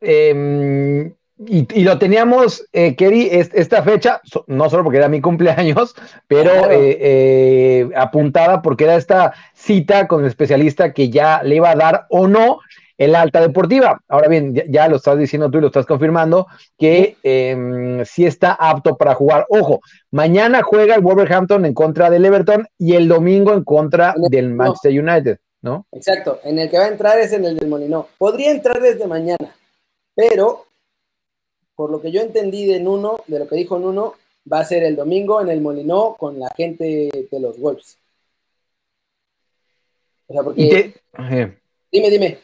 Em, 0.00 1.14
y, 1.36 1.84
lo 1.84 1.98
teníamos, 1.98 2.64
eh, 2.72 2.94
Kerry, 2.94 3.28
esta 3.30 3.82
fecha, 3.82 4.22
no 4.46 4.70
solo 4.70 4.84
porque 4.84 4.98
era 4.98 5.08
mi 5.08 5.20
cumpleaños, 5.20 5.94
pero 6.28 6.70
eh, 6.70 6.96
eh, 7.00 7.90
apuntada 7.96 8.62
porque 8.62 8.84
era 8.84 8.94
esta 8.94 9.34
cita 9.52 10.06
con 10.06 10.20
el 10.20 10.28
especialista 10.28 10.92
que 10.92 11.10
ya 11.10 11.42
le 11.42 11.56
iba 11.56 11.70
a 11.70 11.76
dar 11.76 12.06
o 12.08 12.28
no 12.28 12.60
el 12.98 13.14
alta 13.14 13.40
deportiva. 13.40 14.00
Ahora 14.08 14.28
bien, 14.28 14.54
ya, 14.54 14.88
lo 14.88 14.96
estás 14.96 15.18
diciendo 15.18 15.50
tú 15.50 15.58
y 15.58 15.60
lo 15.62 15.66
estás 15.68 15.86
confirmando, 15.86 16.46
que 16.78 17.16
em, 17.22 18.04
sí 18.04 18.24
está 18.24 18.52
apto 18.52 18.96
para 18.96 19.14
jugar. 19.14 19.46
Ojo, 19.48 19.80
mañana 20.10 20.62
juega 20.62 20.94
el 20.94 21.02
Wolverhampton 21.02 21.64
en 21.64 21.74
contra 21.74 22.10
del 22.10 22.24
Everton 22.24 22.66
y 22.78 22.94
el 22.94 23.08
domingo 23.08 23.52
en 23.52 23.64
contra 23.64 24.14
del 24.16 24.50
Manchester 24.54 24.92
United, 25.00 25.38
¿no? 25.62 25.86
Exacto, 25.92 26.40
en 26.44 26.58
el 26.58 26.70
que 26.70 26.78
va 26.78 26.84
a 26.84 26.88
entrar 26.88 27.18
es 27.18 27.32
en 27.32 27.44
el 27.44 27.56
del 27.56 27.68
Molinó. 27.68 28.08
Podría 28.18 28.50
entrar 28.50 28.80
desde 28.80 29.06
mañana, 29.06 29.54
pero 30.14 30.66
por 31.74 31.90
lo 31.90 32.00
que 32.00 32.12
yo 32.12 32.20
entendí 32.20 32.66
de 32.66 32.80
Nuno, 32.80 33.16
de 33.26 33.40
lo 33.40 33.48
que 33.48 33.56
dijo 33.56 33.78
Nuno, 33.78 34.14
va 34.50 34.60
a 34.60 34.64
ser 34.64 34.84
el 34.84 34.94
domingo 34.94 35.40
en 35.40 35.48
el 35.48 35.60
Molinó 35.60 36.14
con 36.16 36.38
la 36.38 36.50
gente 36.56 37.28
de 37.30 37.40
los 37.40 37.58
Wolves. 37.58 37.98
O 40.26 40.32
sea, 40.32 40.42
porque... 40.42 40.94
Dime, 41.90 42.10
dime. 42.10 42.43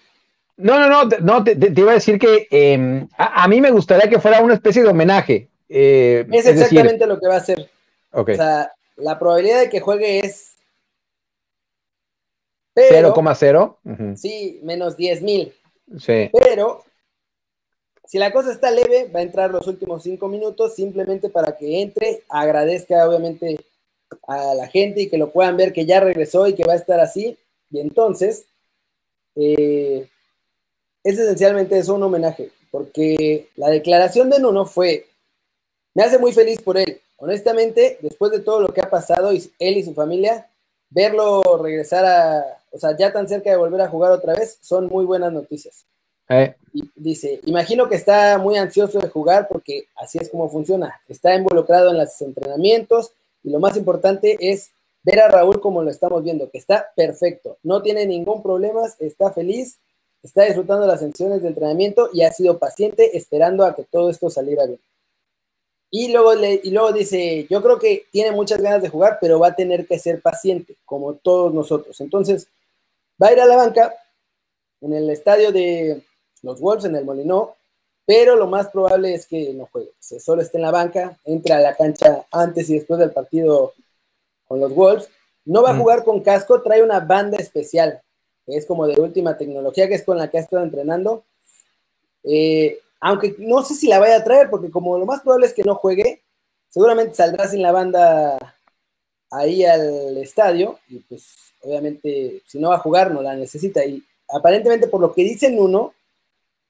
No, 0.60 0.78
no, 0.78 0.88
no, 0.88 1.16
no 1.20 1.44
te, 1.44 1.56
iba 1.76 1.92
a 1.92 1.94
decir 1.94 2.18
que 2.18 2.46
em, 2.50 3.08
a, 3.16 3.48
mí 3.48 3.60
me 3.60 3.70
gustaría 3.70 4.08
que 4.08 4.20
fuera 4.20 4.42
una 4.42 4.54
especie 4.54 4.82
de 4.82 4.88
homenaje. 4.88 5.48
Eh, 5.68 6.26
es, 6.30 6.46
exactamente 6.46 7.06
lo 7.06 7.18
que 7.18 7.28
va 7.28 7.36
a 7.36 7.40
ser. 7.40 7.70
O 8.10 8.24
sea, 8.24 8.72
la 8.96 9.18
probabilidad 9.18 9.60
de 9.60 9.70
que 9.70 9.80
juegue 9.80 10.20
es... 10.20 10.56
0,0. 12.76 14.16
Sí, 14.16 14.60
menos 14.62 14.96
10 14.96 15.22
mil. 15.22 15.52
Sí. 15.98 16.30
Pero 16.32 16.84
si 18.10 18.18
la 18.18 18.32
cosa 18.32 18.50
está 18.50 18.72
leve, 18.72 19.08
va 19.14 19.20
a 19.20 19.22
entrar 19.22 19.52
los 19.52 19.68
últimos 19.68 20.02
cinco 20.02 20.26
minutos 20.28 20.74
simplemente 20.74 21.28
para 21.28 21.56
que 21.56 21.80
entre, 21.80 22.24
agradezca 22.28 23.08
obviamente 23.08 23.56
a 24.26 24.54
la 24.54 24.66
gente 24.66 25.02
y 25.02 25.08
que 25.08 25.16
lo 25.16 25.30
puedan 25.30 25.56
ver 25.56 25.72
que 25.72 25.86
ya 25.86 26.00
regresó 26.00 26.48
y 26.48 26.54
que 26.54 26.64
va 26.64 26.72
a 26.72 26.76
estar 26.76 26.98
así. 26.98 27.38
Y 27.70 27.78
entonces, 27.78 28.46
eh, 29.36 30.08
es 31.04 31.18
esencialmente 31.18 31.78
eso 31.78 31.94
un 31.94 32.02
homenaje, 32.02 32.50
porque 32.70 33.48
la 33.56 33.70
declaración 33.70 34.30
de 34.30 34.38
Nuno 34.38 34.66
fue, 34.66 35.06
me 35.94 36.02
hace 36.02 36.18
muy 36.18 36.32
feliz 36.32 36.60
por 36.60 36.78
él. 36.78 37.00
Honestamente, 37.16 37.98
después 38.00 38.32
de 38.32 38.40
todo 38.40 38.60
lo 38.60 38.72
que 38.72 38.80
ha 38.80 38.88
pasado, 38.88 39.30
él 39.30 39.76
y 39.76 39.82
su 39.82 39.94
familia, 39.94 40.48
verlo 40.88 41.58
regresar 41.62 42.04
a, 42.04 42.44
o 42.70 42.78
sea, 42.78 42.96
ya 42.96 43.12
tan 43.12 43.28
cerca 43.28 43.50
de 43.50 43.56
volver 43.56 43.80
a 43.82 43.88
jugar 43.88 44.12
otra 44.12 44.34
vez, 44.34 44.58
son 44.60 44.86
muy 44.86 45.04
buenas 45.04 45.32
noticias. 45.32 45.84
Eh. 46.32 46.54
dice, 46.94 47.40
imagino 47.44 47.88
que 47.88 47.96
está 47.96 48.38
muy 48.38 48.56
ansioso 48.56 49.00
de 49.00 49.08
jugar 49.08 49.48
porque 49.48 49.88
así 49.96 50.18
es 50.18 50.28
como 50.28 50.48
funciona. 50.48 51.00
Está 51.08 51.34
involucrado 51.34 51.90
en 51.90 51.98
los 51.98 52.22
entrenamientos 52.22 53.12
y 53.42 53.50
lo 53.50 53.58
más 53.58 53.76
importante 53.76 54.36
es 54.38 54.70
ver 55.02 55.20
a 55.20 55.28
Raúl 55.28 55.60
como 55.60 55.82
lo 55.82 55.90
estamos 55.90 56.22
viendo, 56.22 56.48
que 56.50 56.58
está 56.58 56.92
perfecto, 56.94 57.58
no 57.62 57.82
tiene 57.82 58.06
ningún 58.06 58.42
problema, 58.42 58.82
está 58.98 59.32
feliz, 59.32 59.78
está 60.22 60.44
disfrutando 60.44 60.86
las 60.86 61.00
sesiones 61.00 61.42
de 61.42 61.48
entrenamiento 61.48 62.10
y 62.12 62.22
ha 62.22 62.32
sido 62.32 62.58
paciente 62.58 63.16
esperando 63.16 63.64
a 63.64 63.74
que 63.74 63.84
todo 63.84 64.10
esto 64.10 64.30
saliera 64.30 64.66
bien. 64.66 64.80
Y 65.90 66.12
luego, 66.12 66.34
le, 66.34 66.60
y 66.62 66.70
luego 66.70 66.92
dice, 66.92 67.46
yo 67.50 67.62
creo 67.62 67.78
que 67.78 68.06
tiene 68.12 68.30
muchas 68.30 68.60
ganas 68.60 68.80
de 68.80 68.88
jugar, 68.88 69.18
pero 69.20 69.40
va 69.40 69.48
a 69.48 69.56
tener 69.56 69.86
que 69.86 69.98
ser 69.98 70.22
paciente, 70.22 70.76
como 70.84 71.14
todos 71.14 71.52
nosotros. 71.52 72.00
Entonces, 72.00 72.46
va 73.20 73.28
a 73.28 73.32
ir 73.32 73.40
a 73.40 73.46
la 73.46 73.56
banca 73.56 73.94
en 74.80 74.92
el 74.92 75.10
estadio 75.10 75.50
de, 75.50 76.04
los 76.42 76.60
Wolves 76.60 76.84
en 76.84 76.96
el 76.96 77.04
Molinó, 77.04 77.56
pero 78.06 78.36
lo 78.36 78.46
más 78.46 78.68
probable 78.68 79.14
es 79.14 79.26
que 79.26 79.52
no 79.54 79.68
juegue. 79.70 79.92
Se 79.98 80.20
solo 80.20 80.42
esté 80.42 80.58
en 80.58 80.62
la 80.62 80.70
banca, 80.70 81.18
entra 81.24 81.58
a 81.58 81.60
la 81.60 81.76
cancha 81.76 82.26
antes 82.30 82.68
y 82.70 82.74
después 82.74 82.98
del 82.98 83.12
partido 83.12 83.74
con 84.46 84.60
los 84.60 84.74
Wolves. 84.74 85.08
No 85.44 85.62
va 85.62 85.70
a 85.70 85.76
jugar 85.76 86.04
con 86.04 86.20
casco, 86.20 86.60
trae 86.62 86.82
una 86.82 87.00
banda 87.00 87.38
especial, 87.38 88.00
que 88.50 88.56
es 88.56 88.66
como 88.66 88.86
de 88.86 89.00
última 89.00 89.36
tecnología, 89.36 89.88
que 89.88 89.94
es 89.94 90.04
con 90.04 90.18
la 90.18 90.28
que 90.28 90.38
ha 90.38 90.40
estado 90.40 90.62
entrenando. 90.62 91.24
Eh, 92.24 92.78
aunque 93.00 93.34
no 93.38 93.62
sé 93.62 93.74
si 93.74 93.86
la 93.86 93.98
vaya 93.98 94.16
a 94.16 94.24
traer, 94.24 94.50
porque 94.50 94.70
como 94.70 94.98
lo 94.98 95.06
más 95.06 95.22
probable 95.22 95.46
es 95.46 95.54
que 95.54 95.62
no 95.62 95.76
juegue, 95.76 96.20
seguramente 96.68 97.14
saldrá 97.14 97.48
sin 97.48 97.62
la 97.62 97.72
banda 97.72 98.36
ahí 99.30 99.64
al 99.64 100.16
estadio, 100.16 100.78
y 100.88 100.98
pues 100.98 101.34
obviamente 101.62 102.42
si 102.46 102.58
no 102.58 102.70
va 102.70 102.76
a 102.76 102.80
jugar 102.80 103.12
no 103.12 103.22
la 103.22 103.36
necesita. 103.36 103.84
Y 103.84 104.02
aparentemente 104.28 104.88
por 104.88 105.00
lo 105.00 105.12
que 105.12 105.22
dicen 105.22 105.58
uno, 105.58 105.94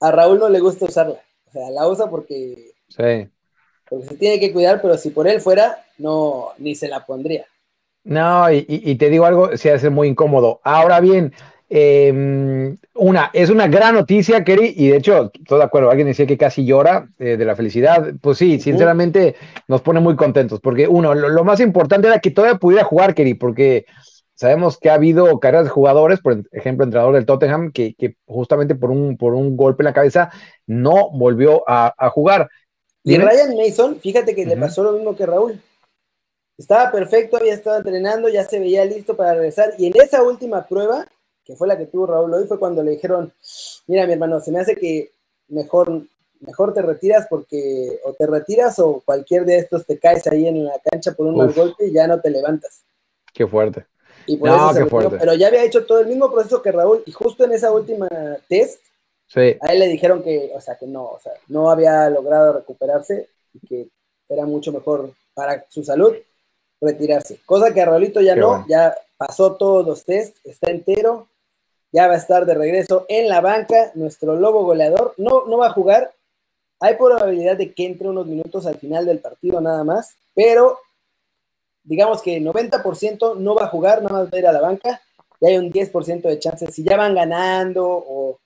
a 0.00 0.10
Raúl 0.10 0.38
no 0.38 0.48
le 0.48 0.60
gusta 0.60 0.84
usarla. 0.84 1.20
O 1.48 1.52
sea, 1.52 1.70
la 1.70 1.88
usa 1.88 2.08
porque, 2.08 2.72
sí. 2.88 3.28
porque 3.88 4.06
se 4.06 4.16
tiene 4.16 4.38
que 4.38 4.52
cuidar, 4.52 4.80
pero 4.80 4.96
si 4.96 5.10
por 5.10 5.26
él 5.26 5.40
fuera, 5.40 5.84
no, 5.98 6.50
ni 6.58 6.74
se 6.74 6.88
la 6.88 7.04
pondría. 7.04 7.46
No, 8.04 8.50
y, 8.50 8.94
te 8.96 9.10
digo 9.10 9.26
algo, 9.26 9.56
se 9.56 9.72
hace 9.72 9.90
muy 9.90 10.08
incómodo. 10.08 10.60
Ahora 10.64 11.00
bien, 11.00 11.34
em, 11.70 12.76
una, 12.94 13.30
es 13.32 13.48
una 13.48 13.68
gran 13.68 13.94
noticia, 13.94 14.44
Kerry, 14.44 14.74
y 14.76 14.88
de 14.88 14.98
hecho, 14.98 15.30
todo 15.46 15.60
de 15.60 15.64
acuerdo, 15.64 15.88
alguien 15.88 16.08
decía 16.08 16.26
que 16.26 16.36
casi 16.36 16.66
llora 16.66 17.08
eh, 17.18 17.38
de 17.38 17.44
la 17.46 17.56
felicidad. 17.56 18.12
Pues 18.20 18.36
sí, 18.36 18.60
sinceramente 18.60 19.36
nos 19.68 19.80
pone 19.80 20.00
muy 20.00 20.16
contentos, 20.16 20.60
porque 20.60 20.86
uno, 20.86 21.14
lo, 21.14 21.30
lo, 21.30 21.44
más 21.44 21.60
importante 21.60 22.08
era 22.08 22.18
que 22.18 22.30
todavía 22.30 22.58
pudiera 22.58 22.84
jugar, 22.84 23.14
Kerry, 23.14 23.34
porque 23.34 23.86
Sabemos 24.40 24.78
que 24.78 24.88
ha 24.88 24.94
habido 24.94 25.38
carreras 25.38 25.66
de 25.66 25.70
jugadores, 25.70 26.20
por 26.22 26.42
ejemplo, 26.52 26.82
entrenador 26.82 27.12
del 27.12 27.26
Tottenham, 27.26 27.72
que, 27.72 27.94
justamente 28.24 28.74
por 28.74 28.90
un, 28.90 29.18
por 29.18 29.34
un 29.34 29.54
golpe 29.54 29.82
en 29.82 29.84
la 29.84 29.92
cabeza 29.92 30.30
no 30.66 31.10
volvió 31.10 31.62
a, 31.66 32.08
jugar. 32.08 32.48
Y 33.04 33.18
Ryan 33.18 33.54
Mason, 33.54 34.00
fíjate 34.00 34.34
que 34.34 34.46
le 34.46 34.56
pasó 34.56 34.82
lo 34.82 34.92
mismo 34.92 35.14
que 35.14 35.26
Raúl. 35.26 35.60
Estaba 36.56 36.90
perfecto, 36.90 37.36
había 37.36 37.52
estado 37.52 37.76
entrenando, 37.76 38.30
ya 38.30 38.44
se 38.44 38.58
veía 38.58 38.82
listo 38.86 39.14
para 39.14 39.34
regresar. 39.34 39.74
Y 39.76 39.88
en 39.88 40.00
esa 40.00 40.22
última 40.22 40.66
prueba, 40.66 41.06
que 41.44 41.56
fue 41.56 41.68
la 41.68 41.76
que 41.76 41.86
tuvo 41.86 42.06
Raúl 42.06 42.32
hoy, 42.34 42.46
fue 42.46 42.58
cuando 42.58 42.82
le 42.82 42.92
dijeron, 42.92 43.32
mira 43.86 44.06
mi 44.06 44.12
hermano, 44.12 44.40
se 44.40 44.52
me 44.52 44.60
hace 44.60 44.76
que 44.76 45.12
mejor, 45.48 46.02
mejor 46.40 46.72
te 46.74 46.82
retiras 46.82 47.26
porque 47.28 48.00
o 48.04 48.12
te 48.12 48.26
retiras 48.26 48.78
o 48.78 49.02
cualquier 49.04 49.44
de 49.44 49.58
estos 49.58 49.86
te 49.86 49.98
caes 49.98 50.26
ahí 50.26 50.46
en 50.46 50.64
la 50.64 50.78
cancha 50.78 51.12
por 51.12 51.26
un 51.26 51.36
mal 51.36 51.52
golpe 51.52 51.86
y 51.86 51.92
ya 51.92 52.06
no 52.06 52.20
te 52.20 52.30
levantas. 52.30 52.82
Qué 53.32 53.46
fuerte. 53.46 53.86
Y 54.26 54.36
por 54.36 54.50
eso 54.50 55.16
pero 55.18 55.34
ya 55.34 55.48
había 55.48 55.64
hecho 55.64 55.84
todo 55.86 56.00
el 56.00 56.06
mismo 56.06 56.30
proceso 56.30 56.62
que 56.62 56.72
Raúl, 56.72 57.02
y 57.06 57.12
justo 57.12 57.44
en 57.44 57.52
esa 57.52 57.72
última 57.72 58.08
test, 58.48 58.82
a 59.34 59.72
él 59.72 59.78
le 59.78 59.88
dijeron 59.88 60.22
que, 60.22 60.52
o 60.54 60.60
sea, 60.60 60.76
que 60.76 60.86
no, 60.86 61.04
o 61.04 61.20
sea, 61.20 61.32
no 61.48 61.70
había 61.70 62.08
logrado 62.10 62.52
recuperarse 62.52 63.28
y 63.54 63.66
que 63.66 63.88
era 64.28 64.44
mucho 64.44 64.72
mejor 64.72 65.12
para 65.34 65.64
su 65.68 65.82
salud 65.84 66.14
retirarse. 66.80 67.40
Cosa 67.44 67.72
que 67.72 67.80
a 67.80 67.86
Raulito 67.86 68.20
ya 68.20 68.34
no, 68.34 68.64
ya 68.68 68.94
pasó 69.16 69.54
todos 69.56 69.86
los 69.86 70.04
test, 70.04 70.36
está 70.44 70.70
entero, 70.70 71.28
ya 71.92 72.06
va 72.06 72.14
a 72.14 72.18
estar 72.18 72.46
de 72.46 72.54
regreso 72.54 73.04
en 73.08 73.28
la 73.28 73.40
banca, 73.40 73.90
nuestro 73.94 74.36
lobo 74.36 74.64
goleador, 74.64 75.14
no, 75.16 75.46
no 75.46 75.58
va 75.58 75.66
a 75.66 75.72
jugar, 75.72 76.12
hay 76.78 76.96
probabilidad 76.96 77.56
de 77.56 77.72
que 77.72 77.86
entre 77.86 78.08
unos 78.08 78.26
minutos 78.26 78.66
al 78.66 78.78
final 78.78 79.06
del 79.06 79.18
partido 79.18 79.60
nada 79.60 79.84
más, 79.84 80.16
pero 80.34 80.78
digamos 81.82 82.22
que 82.22 82.40
90% 82.40 83.36
no 83.36 83.54
va 83.54 83.64
a 83.64 83.68
jugar, 83.68 84.02
nada 84.02 84.20
más 84.20 84.26
va 84.26 84.36
a 84.36 84.38
ir 84.38 84.46
a 84.46 84.52
la 84.52 84.60
banca, 84.60 85.00
y 85.40 85.46
hay 85.46 85.56
un 85.56 85.72
10% 85.72 86.22
de 86.22 86.38
chances, 86.38 86.74
si 86.74 86.84
ya 86.84 86.96
van 86.96 87.14
ganando 87.14 87.86
o, 87.86 88.38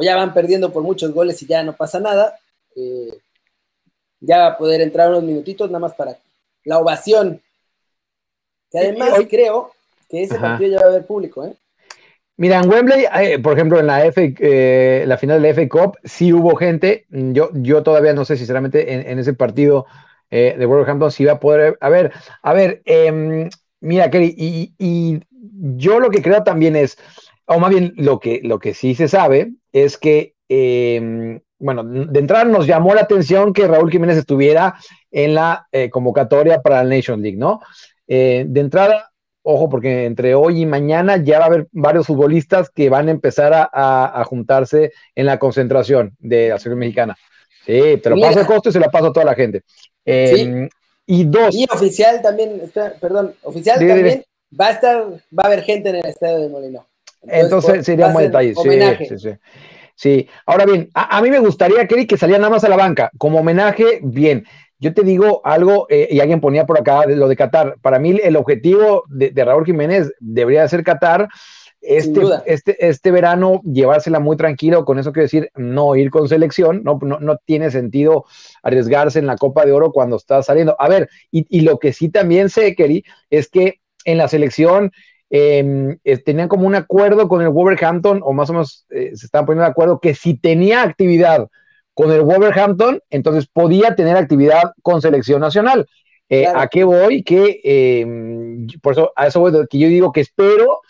ya 0.00 0.16
van 0.16 0.32
perdiendo 0.32 0.72
por 0.72 0.82
muchos 0.82 1.12
goles 1.12 1.42
y 1.42 1.46
ya 1.46 1.62
no 1.62 1.76
pasa 1.76 2.00
nada, 2.00 2.38
eh, 2.74 3.18
ya 4.20 4.38
va 4.38 4.46
a 4.48 4.58
poder 4.58 4.80
entrar 4.80 5.10
unos 5.10 5.24
minutitos 5.24 5.68
nada 5.68 5.80
más 5.80 5.94
para 5.94 6.16
la 6.64 6.78
ovación. 6.78 7.42
Que 8.70 8.78
además 8.78 9.14
creo 9.28 9.72
que 10.08 10.22
ese 10.22 10.38
partido 10.38 10.70
ya 10.70 10.78
va 10.78 10.86
a 10.86 10.88
haber 10.90 11.06
público, 11.06 11.44
¿eh? 11.44 11.54
Mira, 12.40 12.58
en 12.58 12.70
Wembley, 12.70 13.04
eh, 13.20 13.38
por 13.38 13.52
ejemplo, 13.52 13.78
en 13.78 13.86
la 13.86 14.06
F, 14.06 14.34
eh, 14.38 15.04
la 15.06 15.18
final 15.18 15.42
de 15.42 15.48
la 15.48 15.54
FA 15.54 15.68
Cup, 15.68 15.98
sí 16.04 16.32
hubo 16.32 16.56
gente. 16.56 17.04
Yo, 17.10 17.50
yo 17.52 17.82
todavía 17.82 18.14
no 18.14 18.24
sé, 18.24 18.38
sinceramente, 18.38 18.94
en, 18.94 19.06
en 19.06 19.18
ese 19.18 19.34
partido 19.34 19.84
eh, 20.30 20.56
de 20.58 20.64
Wolverhampton 20.64 21.12
si 21.12 21.26
va 21.26 21.32
a 21.32 21.38
poder. 21.38 21.76
A 21.82 21.90
ver, 21.90 22.12
a 22.40 22.54
ver, 22.54 22.80
em, 22.86 23.50
mira, 23.80 24.08
Kerry, 24.08 24.34
y, 24.38 24.74
y, 24.78 25.20
yo 25.30 26.00
lo 26.00 26.08
que 26.08 26.22
creo 26.22 26.42
también 26.42 26.76
es, 26.76 26.96
o 27.44 27.58
más 27.58 27.68
bien 27.68 27.92
lo 27.98 28.18
que, 28.20 28.40
lo 28.42 28.58
que 28.58 28.72
sí 28.72 28.94
se 28.94 29.06
sabe, 29.06 29.52
es 29.74 29.98
que, 29.98 30.34
em, 30.48 31.40
bueno, 31.58 31.84
de 31.84 32.20
entrada 32.20 32.44
nos 32.44 32.66
llamó 32.66 32.94
la 32.94 33.02
atención 33.02 33.52
que 33.52 33.68
Raúl 33.68 33.90
Jiménez 33.90 34.16
estuviera 34.16 34.76
en 35.10 35.34
la 35.34 35.68
convocatoria 35.90 36.62
para 36.62 36.82
la 36.82 36.96
Nation 36.96 37.20
League, 37.20 37.36
¿no? 37.36 37.60
de 38.06 38.60
entrada, 38.60 39.09
ojo, 39.50 39.68
porque 39.68 40.04
entre 40.04 40.34
hoy 40.34 40.62
y 40.62 40.66
mañana 40.66 41.16
ya 41.16 41.38
va 41.38 41.44
a 41.44 41.48
haber 41.48 41.68
varios 41.72 42.06
futbolistas 42.06 42.70
que 42.70 42.88
van 42.88 43.08
a 43.08 43.10
empezar 43.10 43.52
a, 43.72 44.24
juntarse 44.26 44.92
en 45.14 45.26
la 45.26 45.38
concentración 45.38 46.16
de 46.18 46.48
la 46.50 46.58
selección 46.58 46.78
mexicana. 46.78 47.16
Sí, 47.66 47.98
te 48.02 48.10
lo 48.10 48.20
paso 48.20 48.38
de 48.38 48.46
costo 48.46 48.68
y 48.68 48.72
se 48.72 48.80
lo 48.80 48.90
paso 48.90 49.06
a 49.06 49.12
toda 49.12 49.26
la 49.26 49.34
gente. 49.34 49.62
Em, 50.04 50.68
y 51.06 51.24
dos. 51.24 51.54
Y 51.54 51.66
oficial 51.70 52.22
también, 52.22 52.62
perdón, 53.00 53.34
oficial 53.42 53.78
también 53.78 54.24
va 54.58 54.68
a 54.68 54.70
estar, 54.70 55.04
va 55.06 55.42
a 55.42 55.46
haber 55.46 55.62
gente 55.62 55.90
en 55.90 55.96
el 55.96 56.06
estadio 56.06 56.38
de 56.38 56.48
Molino. 56.48 56.86
Entonces, 57.22 57.84
sería 57.84 58.06
un 58.06 58.14
buen 58.14 58.26
detalle. 58.26 58.54
Sí, 58.54 59.18
sí, 59.18 59.30
sí, 59.94 60.28
ahora 60.46 60.64
bien, 60.64 60.90
a, 60.94 61.20
mí 61.20 61.30
me 61.30 61.38
gustaría, 61.38 61.86
que 61.86 62.16
saliera 62.16 62.38
nada 62.38 62.50
más 62.50 62.64
a 62.64 62.68
la 62.68 62.76
banca. 62.76 63.10
Como 63.18 63.40
homenaje, 63.40 64.00
bien. 64.02 64.46
Yo 64.80 64.94
te 64.94 65.02
digo 65.02 65.42
algo, 65.44 65.86
eh, 65.90 66.08
y 66.10 66.20
alguien 66.20 66.40
ponía 66.40 66.64
por 66.64 66.78
acá 66.78 67.04
lo 67.06 67.28
de 67.28 67.36
Qatar. 67.36 67.76
Para 67.82 67.98
mí, 67.98 68.18
el 68.22 68.34
objetivo 68.36 69.04
de, 69.08 69.32
Raúl 69.44 69.66
Jiménez 69.66 70.10
debería 70.20 70.66
ser 70.68 70.82
Qatar. 70.82 71.28
Este, 71.82 72.20
este, 72.46 72.88
este 72.88 73.10
verano 73.10 73.62
llevársela 73.62 74.20
muy 74.20 74.36
tranquilo, 74.36 74.84
con 74.84 74.98
eso 74.98 75.12
quiero 75.12 75.24
decir, 75.24 75.50
no 75.54 75.96
ir 75.96 76.10
con 76.10 76.28
selección, 76.28 76.82
no, 76.82 76.98
no, 76.98 77.36
tiene 77.38 77.70
sentido 77.70 78.26
arriesgarse 78.62 79.18
en 79.18 79.26
la 79.26 79.36
Copa 79.36 79.64
de 79.64 79.72
Oro 79.72 79.92
cuando 79.92 80.16
está 80.16 80.42
saliendo. 80.42 80.76
A 80.78 80.88
ver, 80.88 81.08
y, 81.30 81.60
lo 81.60 81.78
que 81.78 81.92
sí 81.92 82.08
también 82.08 82.48
sé, 82.48 82.74
Kerry, 82.74 83.04
es 83.28 83.48
que 83.48 83.80
en 84.06 84.16
la 84.18 84.28
selección 84.28 84.92
em, 85.28 85.98
tenían 86.24 86.48
como 86.48 86.66
un 86.66 86.74
acuerdo 86.74 87.28
con 87.28 87.42
el 87.42 87.48
Wolverhampton, 87.48 88.20
o 88.24 88.32
más 88.32 88.48
o 88.48 88.54
menos 88.54 88.86
eh, 88.90 89.12
se 89.14 89.26
estaban 89.26 89.44
poniendo 89.44 89.64
de 89.64 89.70
acuerdo, 89.70 90.00
que 90.00 90.14
si 90.14 90.34
tenía 90.38 90.82
actividad 90.82 91.48
con 92.00 92.10
el 92.12 92.22
Wolverhampton, 92.22 93.02
entonces 93.10 93.46
podía 93.46 93.94
tener 93.94 94.16
actividad 94.16 94.72
con 94.80 95.02
selección 95.02 95.38
nacional. 95.38 95.86
Eh, 96.30 96.46
¿A 96.46 96.66
qué 96.68 96.82
voy? 96.82 97.22
Que 97.22 97.60
em, 97.62 98.66
por 98.80 98.92
eso, 98.92 99.12
a 99.14 99.26
eso 99.26 99.40
voy, 99.40 99.52
que 99.68 99.78
yo 99.78 99.88
digo 99.88 100.10
que 100.10 100.22
espero. 100.22 100.80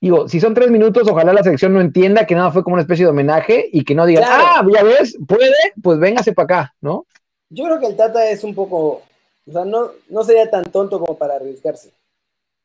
Digo, 0.00 0.28
si 0.28 0.40
son 0.40 0.54
tres 0.54 0.72
minutos, 0.72 1.06
ojalá 1.08 1.32
la 1.32 1.44
selección 1.44 1.72
no 1.72 1.80
entienda 1.80 2.26
que 2.26 2.34
nada 2.34 2.50
fue 2.50 2.64
como 2.64 2.74
una 2.74 2.82
especie 2.82 3.04
de 3.04 3.12
homenaje 3.12 3.68
y 3.72 3.84
que 3.84 3.94
no 3.94 4.06
diga, 4.06 4.26
ah, 4.26 4.66
ya 4.74 4.82
ves, 4.82 5.16
puede, 5.24 5.54
pues 5.80 6.00
véngase 6.00 6.32
para 6.32 6.44
acá, 6.44 6.74
¿no? 6.80 7.06
Yo 7.50 7.66
creo 7.66 7.78
que 7.78 7.86
el 7.86 7.96
Tata 7.96 8.28
es 8.28 8.42
un 8.42 8.56
poco, 8.56 9.02
o 9.46 9.52
sea, 9.52 9.64
no, 9.64 9.92
no 10.08 10.24
sería 10.24 10.50
tan 10.50 10.64
tonto 10.64 10.98
como 10.98 11.16
para 11.16 11.36
arriesgarse. 11.36 11.92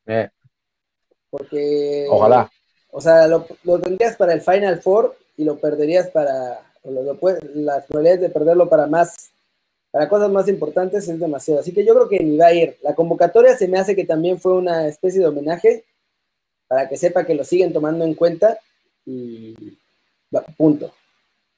Eh. 0.06 0.28
Porque. 1.30 2.06
Ojalá. 2.10 2.50
O 2.90 3.00
sea, 3.00 3.28
lo, 3.28 3.46
lo 3.62 3.78
tendrías 3.78 4.16
para 4.16 4.32
el 4.32 4.40
Final 4.40 4.82
Four 4.82 5.16
y 5.36 5.44
lo 5.44 5.56
perderías 5.58 6.08
para 6.10 6.73
las 6.84 7.86
probabilidades 7.86 8.20
de 8.20 8.30
perderlo 8.30 8.68
para 8.68 8.86
más, 8.86 9.30
para 9.90 10.08
cosas 10.08 10.30
más 10.30 10.48
importantes 10.48 11.08
es 11.08 11.18
demasiado. 11.18 11.60
Así 11.60 11.72
que 11.72 11.84
yo 11.84 11.94
creo 11.94 12.08
que 12.08 12.20
ni 12.20 12.36
va 12.36 12.46
a 12.46 12.54
ir. 12.54 12.76
La 12.82 12.94
convocatoria 12.94 13.56
se 13.56 13.68
me 13.68 13.78
hace 13.78 13.96
que 13.96 14.04
también 14.04 14.38
fue 14.38 14.54
una 14.54 14.86
especie 14.86 15.20
de 15.20 15.26
homenaje 15.26 15.84
para 16.68 16.88
que 16.88 16.96
sepa 16.96 17.24
que 17.24 17.34
lo 17.34 17.44
siguen 17.44 17.72
tomando 17.72 18.04
en 18.04 18.14
cuenta 18.14 18.58
y 19.06 19.54
punto. 20.56 20.92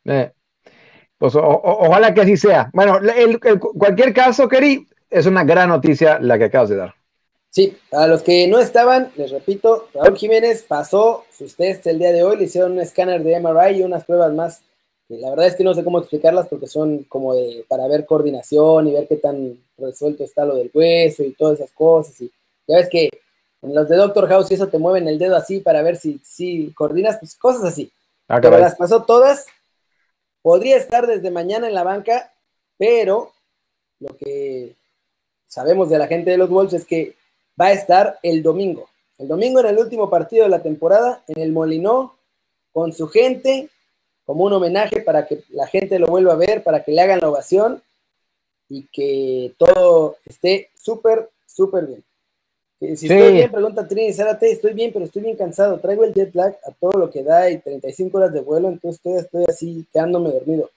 Eh, 0.05 0.31
pues 1.19 1.35
ojalá 1.35 2.13
que 2.13 2.21
así 2.21 2.37
sea. 2.37 2.71
Bueno, 2.73 2.99
el, 2.99 3.41
cualquier 3.41 4.13
caso, 4.13 4.49
Kerry, 4.49 4.87
es 5.09 5.27
una 5.27 5.45
gran 5.45 5.69
noticia 5.69 6.19
la 6.21 6.39
que 6.39 6.45
acabas 6.45 6.69
de 6.69 6.77
dar. 6.77 6.95
Sí, 7.51 7.75
a 7.91 8.07
los 8.07 8.23
que 8.23 8.47
no 8.49 8.59
estaban, 8.59 9.11
les 9.17 9.31
repito, 9.31 9.89
Raúl 9.95 10.19
Jiménez 10.19 10.63
pasó 10.69 11.25
sus 11.33 11.57
tests 11.57 11.87
el 11.87 11.99
día 11.99 12.13
de 12.13 12.23
hoy, 12.23 12.37
le 12.37 12.45
hicieron 12.45 12.73
un 12.73 12.81
escáner 12.81 13.23
de 13.23 13.41
MRI 13.41 13.79
y 13.79 13.83
unas 13.83 14.05
pruebas 14.05 14.35
más 14.35 14.63
la 15.09 15.31
verdad 15.31 15.47
es 15.47 15.55
que 15.55 15.65
no 15.65 15.75
sé 15.75 15.85
cómo 15.85 15.99
explicarlas 15.99 16.49
porque 16.49 16.67
son 16.67 17.05
como 17.05 17.35
de, 17.35 17.65
para 17.69 17.87
ver 17.87 18.07
coordinación 18.07 18.89
y 18.89 18.93
ver 18.93 19.07
qué 19.07 19.17
tan 19.17 19.59
resuelto 19.79 20.25
está 20.25 20.45
lo 20.45 20.57
del 20.57 20.71
hueso 20.75 21.23
y 21.23 21.33
todas 21.33 21.61
esas 21.61 21.73
cosas. 21.73 22.21
Y 22.21 22.31
ya 22.67 22.77
ves 22.77 22.89
que 22.91 23.11
en 23.63 23.75
los 23.75 23.89
de 23.89 23.97
Doctor 23.97 24.29
House 24.29 24.51
y 24.51 24.55
eso 24.55 24.69
te 24.69 24.79
mueven 24.79 25.07
el 25.07 25.19
dedo 25.19 25.37
así 25.37 25.61
para 25.61 25.83
ver 25.83 25.97
si, 25.97 26.21
si 26.25 26.73
coordinas, 26.73 27.19
pues 27.19 27.37
cosas 27.37 27.65
así. 27.65 27.91
Ah, 28.29 28.41
pero 28.41 28.59
las 28.59 28.75
pasó 28.75 29.05
todas. 29.05 29.47
Podría 30.43 30.77
estar 30.77 31.07
desde 31.07 31.31
mañana 31.31 31.69
en 31.69 31.75
la 31.75 31.85
banca, 31.85 32.33
pero 32.77 33.33
lo 34.01 34.17
que 34.17 34.75
sabemos 35.47 35.89
de 35.89 35.99
la 35.99 36.09
gente 36.09 36.31
de 36.31 36.39
los 36.39 36.51
Wolves 36.51 36.75
es 36.75 36.85
que 36.85 37.15
va 37.61 37.67
a 37.67 37.73
estar 37.73 38.19
el 38.23 38.43
domingo. 38.43 38.89
El 39.19 39.29
domingo 39.29 39.61
en 39.61 39.67
el 39.67 39.79
último 39.79 40.11
partido 40.11 40.45
de 40.45 40.51
la 40.51 40.63
temporada, 40.63 41.23
en 41.29 41.41
el 41.41 41.53
Molinó, 41.53 42.17
con 42.73 42.93
su 42.93 43.09
gente, 43.09 43.71
como 44.27 44.45
un 44.45 44.53
homenaje 44.53 45.01
para 45.01 45.27
que 45.27 45.45
la 45.51 45.67
gente 45.69 45.99
lo 45.99 46.09
vuelva 46.09 46.33
a 46.33 46.37
ver, 46.37 46.63
para 46.63 46.83
que 46.83 46.93
le 46.93 47.01
hagan 47.01 47.21
la 47.21 47.31
ovación 47.31 47.81
y 48.69 48.83
que 48.93 49.55
todo 49.57 50.17
esté 50.27 50.71
súper, 50.75 51.31
súper 51.47 51.87
bien. 51.87 52.05
Si 52.97 53.07
estoy 53.07 53.33
bien, 53.33 53.51
pregunta 53.51 53.89
Trini 53.89 54.13
Zárate, 54.13 54.51
estoy 54.51 54.75
bien, 54.75 54.93
pero 54.93 55.07
estoy 55.07 55.23
bien 55.23 55.37
cansado. 55.37 55.79
Traigo 55.79 56.05
el 56.05 56.13
jet 56.13 56.35
lag 56.35 56.59
a 56.67 56.73
todo 56.73 56.99
lo 56.99 57.09
que 57.09 57.23
da 57.23 57.49
y 57.49 57.59
35 57.59 58.19
horas 58.19 58.33
de 58.35 58.41
vuelo, 58.41 58.69
entonces 58.69 58.99
estoy, 58.99 59.15
estoy 59.15 59.45
así 59.49 59.87
quedándome 59.93 60.31
dormido. 60.31 60.71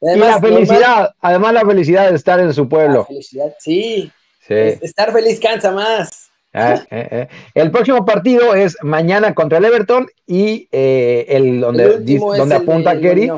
Además, 0.00 0.28
y 0.28 0.32
la 0.32 0.40
felicidad, 0.40 1.14
además 1.20 1.52
la 1.52 1.66
felicidad 1.66 2.08
de 2.08 2.16
estar 2.16 2.40
en 2.40 2.54
su 2.54 2.68
pueblo. 2.68 3.00
La 3.00 3.04
felicidad, 3.04 3.54
sí. 3.58 4.10
sí. 4.40 4.54
Estar 4.54 5.12
feliz 5.12 5.38
cansa 5.38 5.72
más. 5.72 6.31
Ah, 6.54 6.74
eh, 6.90 7.08
eh. 7.10 7.28
El 7.54 7.70
próximo 7.70 8.04
partido 8.04 8.54
es 8.54 8.76
mañana 8.82 9.34
contra 9.34 9.58
el 9.58 9.64
Everton 9.64 10.06
y 10.26 10.68
eh, 10.70 11.24
el 11.28 11.60
donde, 11.60 11.98
donde 11.98 12.54
apunta 12.54 12.98
Kerry. 12.98 13.30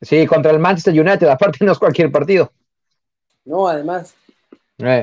Sí, 0.00 0.26
contra 0.26 0.52
el 0.52 0.58
Manchester 0.58 0.92
United. 0.92 1.26
Aparte 1.28 1.64
no 1.64 1.72
es 1.72 1.78
cualquier 1.78 2.12
partido. 2.12 2.52
No, 3.44 3.66
además. 3.66 4.14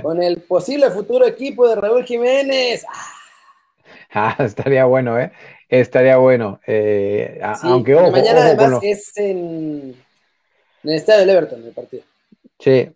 Con 0.02 0.22
el 0.22 0.42
posible 0.42 0.90
futuro 0.92 1.26
equipo 1.26 1.68
de 1.68 1.76
Raúl 1.76 2.06
Jiménez. 2.06 2.86
Ah, 4.14 4.36
estaría 4.40 4.84
bueno, 4.84 5.18
¿eh? 5.18 5.32
Estaría 5.70 6.18
bueno. 6.18 6.60
aunque 7.64 7.96
ojo, 7.96 8.12
mañana 8.12 8.42
además 8.42 8.80
es 8.84 9.18
en, 9.18 9.96
en 10.84 10.90
el 10.90 10.96
estadio 10.96 11.22
del 11.22 11.30
Everton 11.30 11.64
el 11.64 11.72
partido. 11.72 12.04
Sí, 12.60 12.92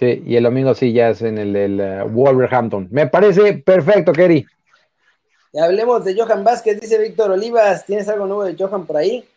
Sí, 0.00 0.22
y 0.26 0.36
el 0.36 0.44
domingo 0.44 0.74
sí 0.74 0.94
ya 0.94 1.10
es 1.10 1.20
en 1.20 1.36
el, 1.36 1.54
el 1.54 2.04
Wolverhampton. 2.04 2.88
Me 2.90 3.06
parece 3.06 3.58
perfecto, 3.58 4.14
Kerry. 4.14 4.46
Hablemos 5.60 6.02
de 6.06 6.18
Johan 6.18 6.42
Vázquez, 6.42 6.80
dice 6.80 6.98
Víctor 6.98 7.32
Olivas. 7.32 7.84
¿Tienes 7.84 8.08
algo 8.08 8.26
nuevo 8.26 8.44
de 8.44 8.56
Johan 8.58 8.86
por 8.86 8.96
ahí? 8.96 9.28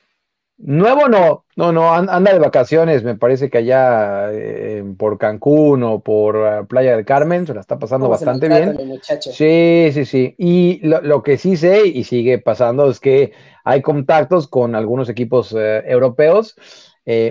Nuevo 0.56 1.10
no, 1.10 1.44
no, 1.58 1.74
no, 1.74 1.94
anda 1.94 2.32
de 2.32 2.40
vacaciones, 2.40 3.04
me 3.04 3.16
parece 3.16 3.50
que 3.50 3.58
allá 3.58 4.32
eh, 4.32 4.86
por 4.98 5.18
Cancún 5.18 5.84
o 5.84 6.00
por 6.00 6.38
eh, 6.38 6.64
Playa 6.70 6.96
del 6.96 7.04
Carmen 7.04 7.46
se 7.46 7.54
la 7.54 7.60
está 7.60 7.78
pasando 7.78 8.08
bastante 8.08 8.48
bien. 8.48 9.02
Sí, 9.20 9.90
sí, 9.92 10.06
sí. 10.06 10.34
Y 10.38 10.80
lo, 10.88 11.24
que 11.24 11.38
sí 11.38 11.58
sé 11.58 11.88
y 11.88 12.06
sigue 12.06 12.38
pasando 12.38 12.90
es 12.90 13.02
que 13.02 13.34
hay 13.66 13.82
contactos 13.82 14.48
con 14.48 14.76
algunos 14.76 15.10
equipos 15.10 15.54
eh, 15.58 15.84
europeos, 15.88 16.56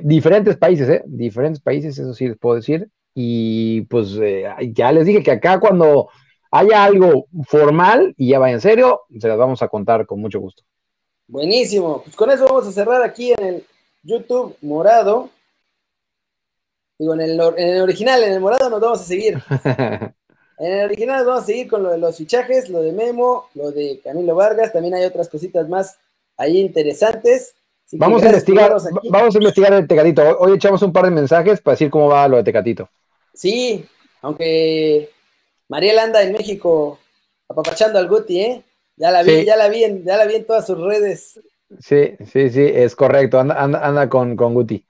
diferentes 0.02 0.58
países, 0.58 0.86
¿eh? 0.90 1.02
Diferentes 1.06 1.62
países, 1.62 1.98
eso 1.98 2.12
sí 2.12 2.28
les 2.28 2.36
puedo 2.36 2.56
decir. 2.56 2.90
Y 3.14 3.82
pues 3.82 4.16
eh, 4.20 4.46
ya 4.72 4.92
les 4.92 5.06
dije 5.06 5.22
que 5.22 5.32
acá 5.32 5.60
cuando 5.60 6.08
haya 6.50 6.84
algo 6.84 7.26
formal 7.46 8.14
y 8.16 8.30
ya 8.30 8.38
vaya 8.38 8.54
en 8.54 8.60
serio, 8.60 9.02
se 9.18 9.28
las 9.28 9.38
vamos 9.38 9.62
a 9.62 9.68
contar 9.68 10.06
con 10.06 10.20
mucho 10.20 10.40
gusto. 10.40 10.62
Buenísimo. 11.26 12.02
Pues 12.02 12.16
con 12.16 12.30
eso 12.30 12.44
vamos 12.44 12.66
a 12.66 12.72
cerrar 12.72 13.02
aquí 13.02 13.32
en 13.32 13.44
el 13.44 13.64
YouTube 14.02 14.56
morado. 14.60 15.30
Digo, 16.98 17.14
en 17.14 17.20
el, 17.20 17.40
en 17.56 17.68
el 17.68 17.82
original, 17.82 18.22
en 18.22 18.32
el 18.32 18.40
morado 18.40 18.70
nos 18.70 18.80
vamos 18.80 19.00
a 19.00 19.04
seguir. 19.04 19.42
En 20.58 20.72
el 20.72 20.84
original 20.84 21.26
vamos 21.26 21.42
a 21.42 21.46
seguir 21.46 21.66
con 21.66 21.82
lo 21.82 21.90
de 21.90 21.98
los 21.98 22.16
fichajes, 22.16 22.68
lo 22.68 22.82
de 22.82 22.92
Memo, 22.92 23.48
lo 23.54 23.72
de 23.72 24.00
Camilo 24.04 24.36
Vargas, 24.36 24.72
también 24.72 24.94
hay 24.94 25.04
otras 25.04 25.28
cositas 25.28 25.68
más 25.68 25.98
ahí 26.36 26.60
interesantes. 26.60 27.56
Vamos 27.94 28.22
a 28.22 28.26
investigar, 28.26 28.72
vamos 29.10 29.34
a 29.34 29.38
investigar 29.38 29.72
el 29.72 29.88
Tecatito. 29.88 30.38
Hoy 30.38 30.52
echamos 30.52 30.80
un 30.82 30.92
par 30.92 31.06
de 31.06 31.10
mensajes 31.10 31.60
para 31.60 31.72
decir 31.72 31.90
cómo 31.90 32.06
va 32.06 32.28
lo 32.28 32.36
de 32.36 32.44
Tecatito. 32.44 32.88
Sí, 33.34 33.84
aunque 34.20 35.10
Mariel 35.68 35.98
anda 35.98 36.22
en 36.22 36.32
México 36.32 36.98
apapachando 37.48 37.98
al 37.98 38.08
Guti, 38.08 38.40
¿eh? 38.40 38.62
Ya 38.96 39.10
la 39.10 39.22
vi, 39.22 39.44
ya 39.44 39.56
la 39.56 39.68
vi 39.68 39.84
en, 39.84 40.04
ya 40.04 40.16
la 40.16 40.26
vi 40.26 40.36
en 40.36 40.46
todas 40.46 40.66
sus 40.66 40.78
redes. 40.78 41.40
Sí, 41.80 42.16
sí, 42.30 42.50
sí, 42.50 42.64
es 42.72 42.94
correcto. 42.94 43.40
Anda, 43.40 43.54
anda, 43.58 44.08
con, 44.08 44.36
con 44.36 44.54
Guti. 44.54 44.84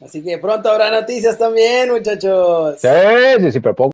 Así 0.00 0.22
que 0.22 0.38
pronto 0.38 0.70
habrá 0.70 0.90
noticias 0.90 1.36
también, 1.38 1.90
muchachos. 1.90 2.80
Sí, 2.80 2.88
sí, 3.40 3.52
sí, 3.52 3.60
pero 3.60 3.74
poco. 3.74 3.82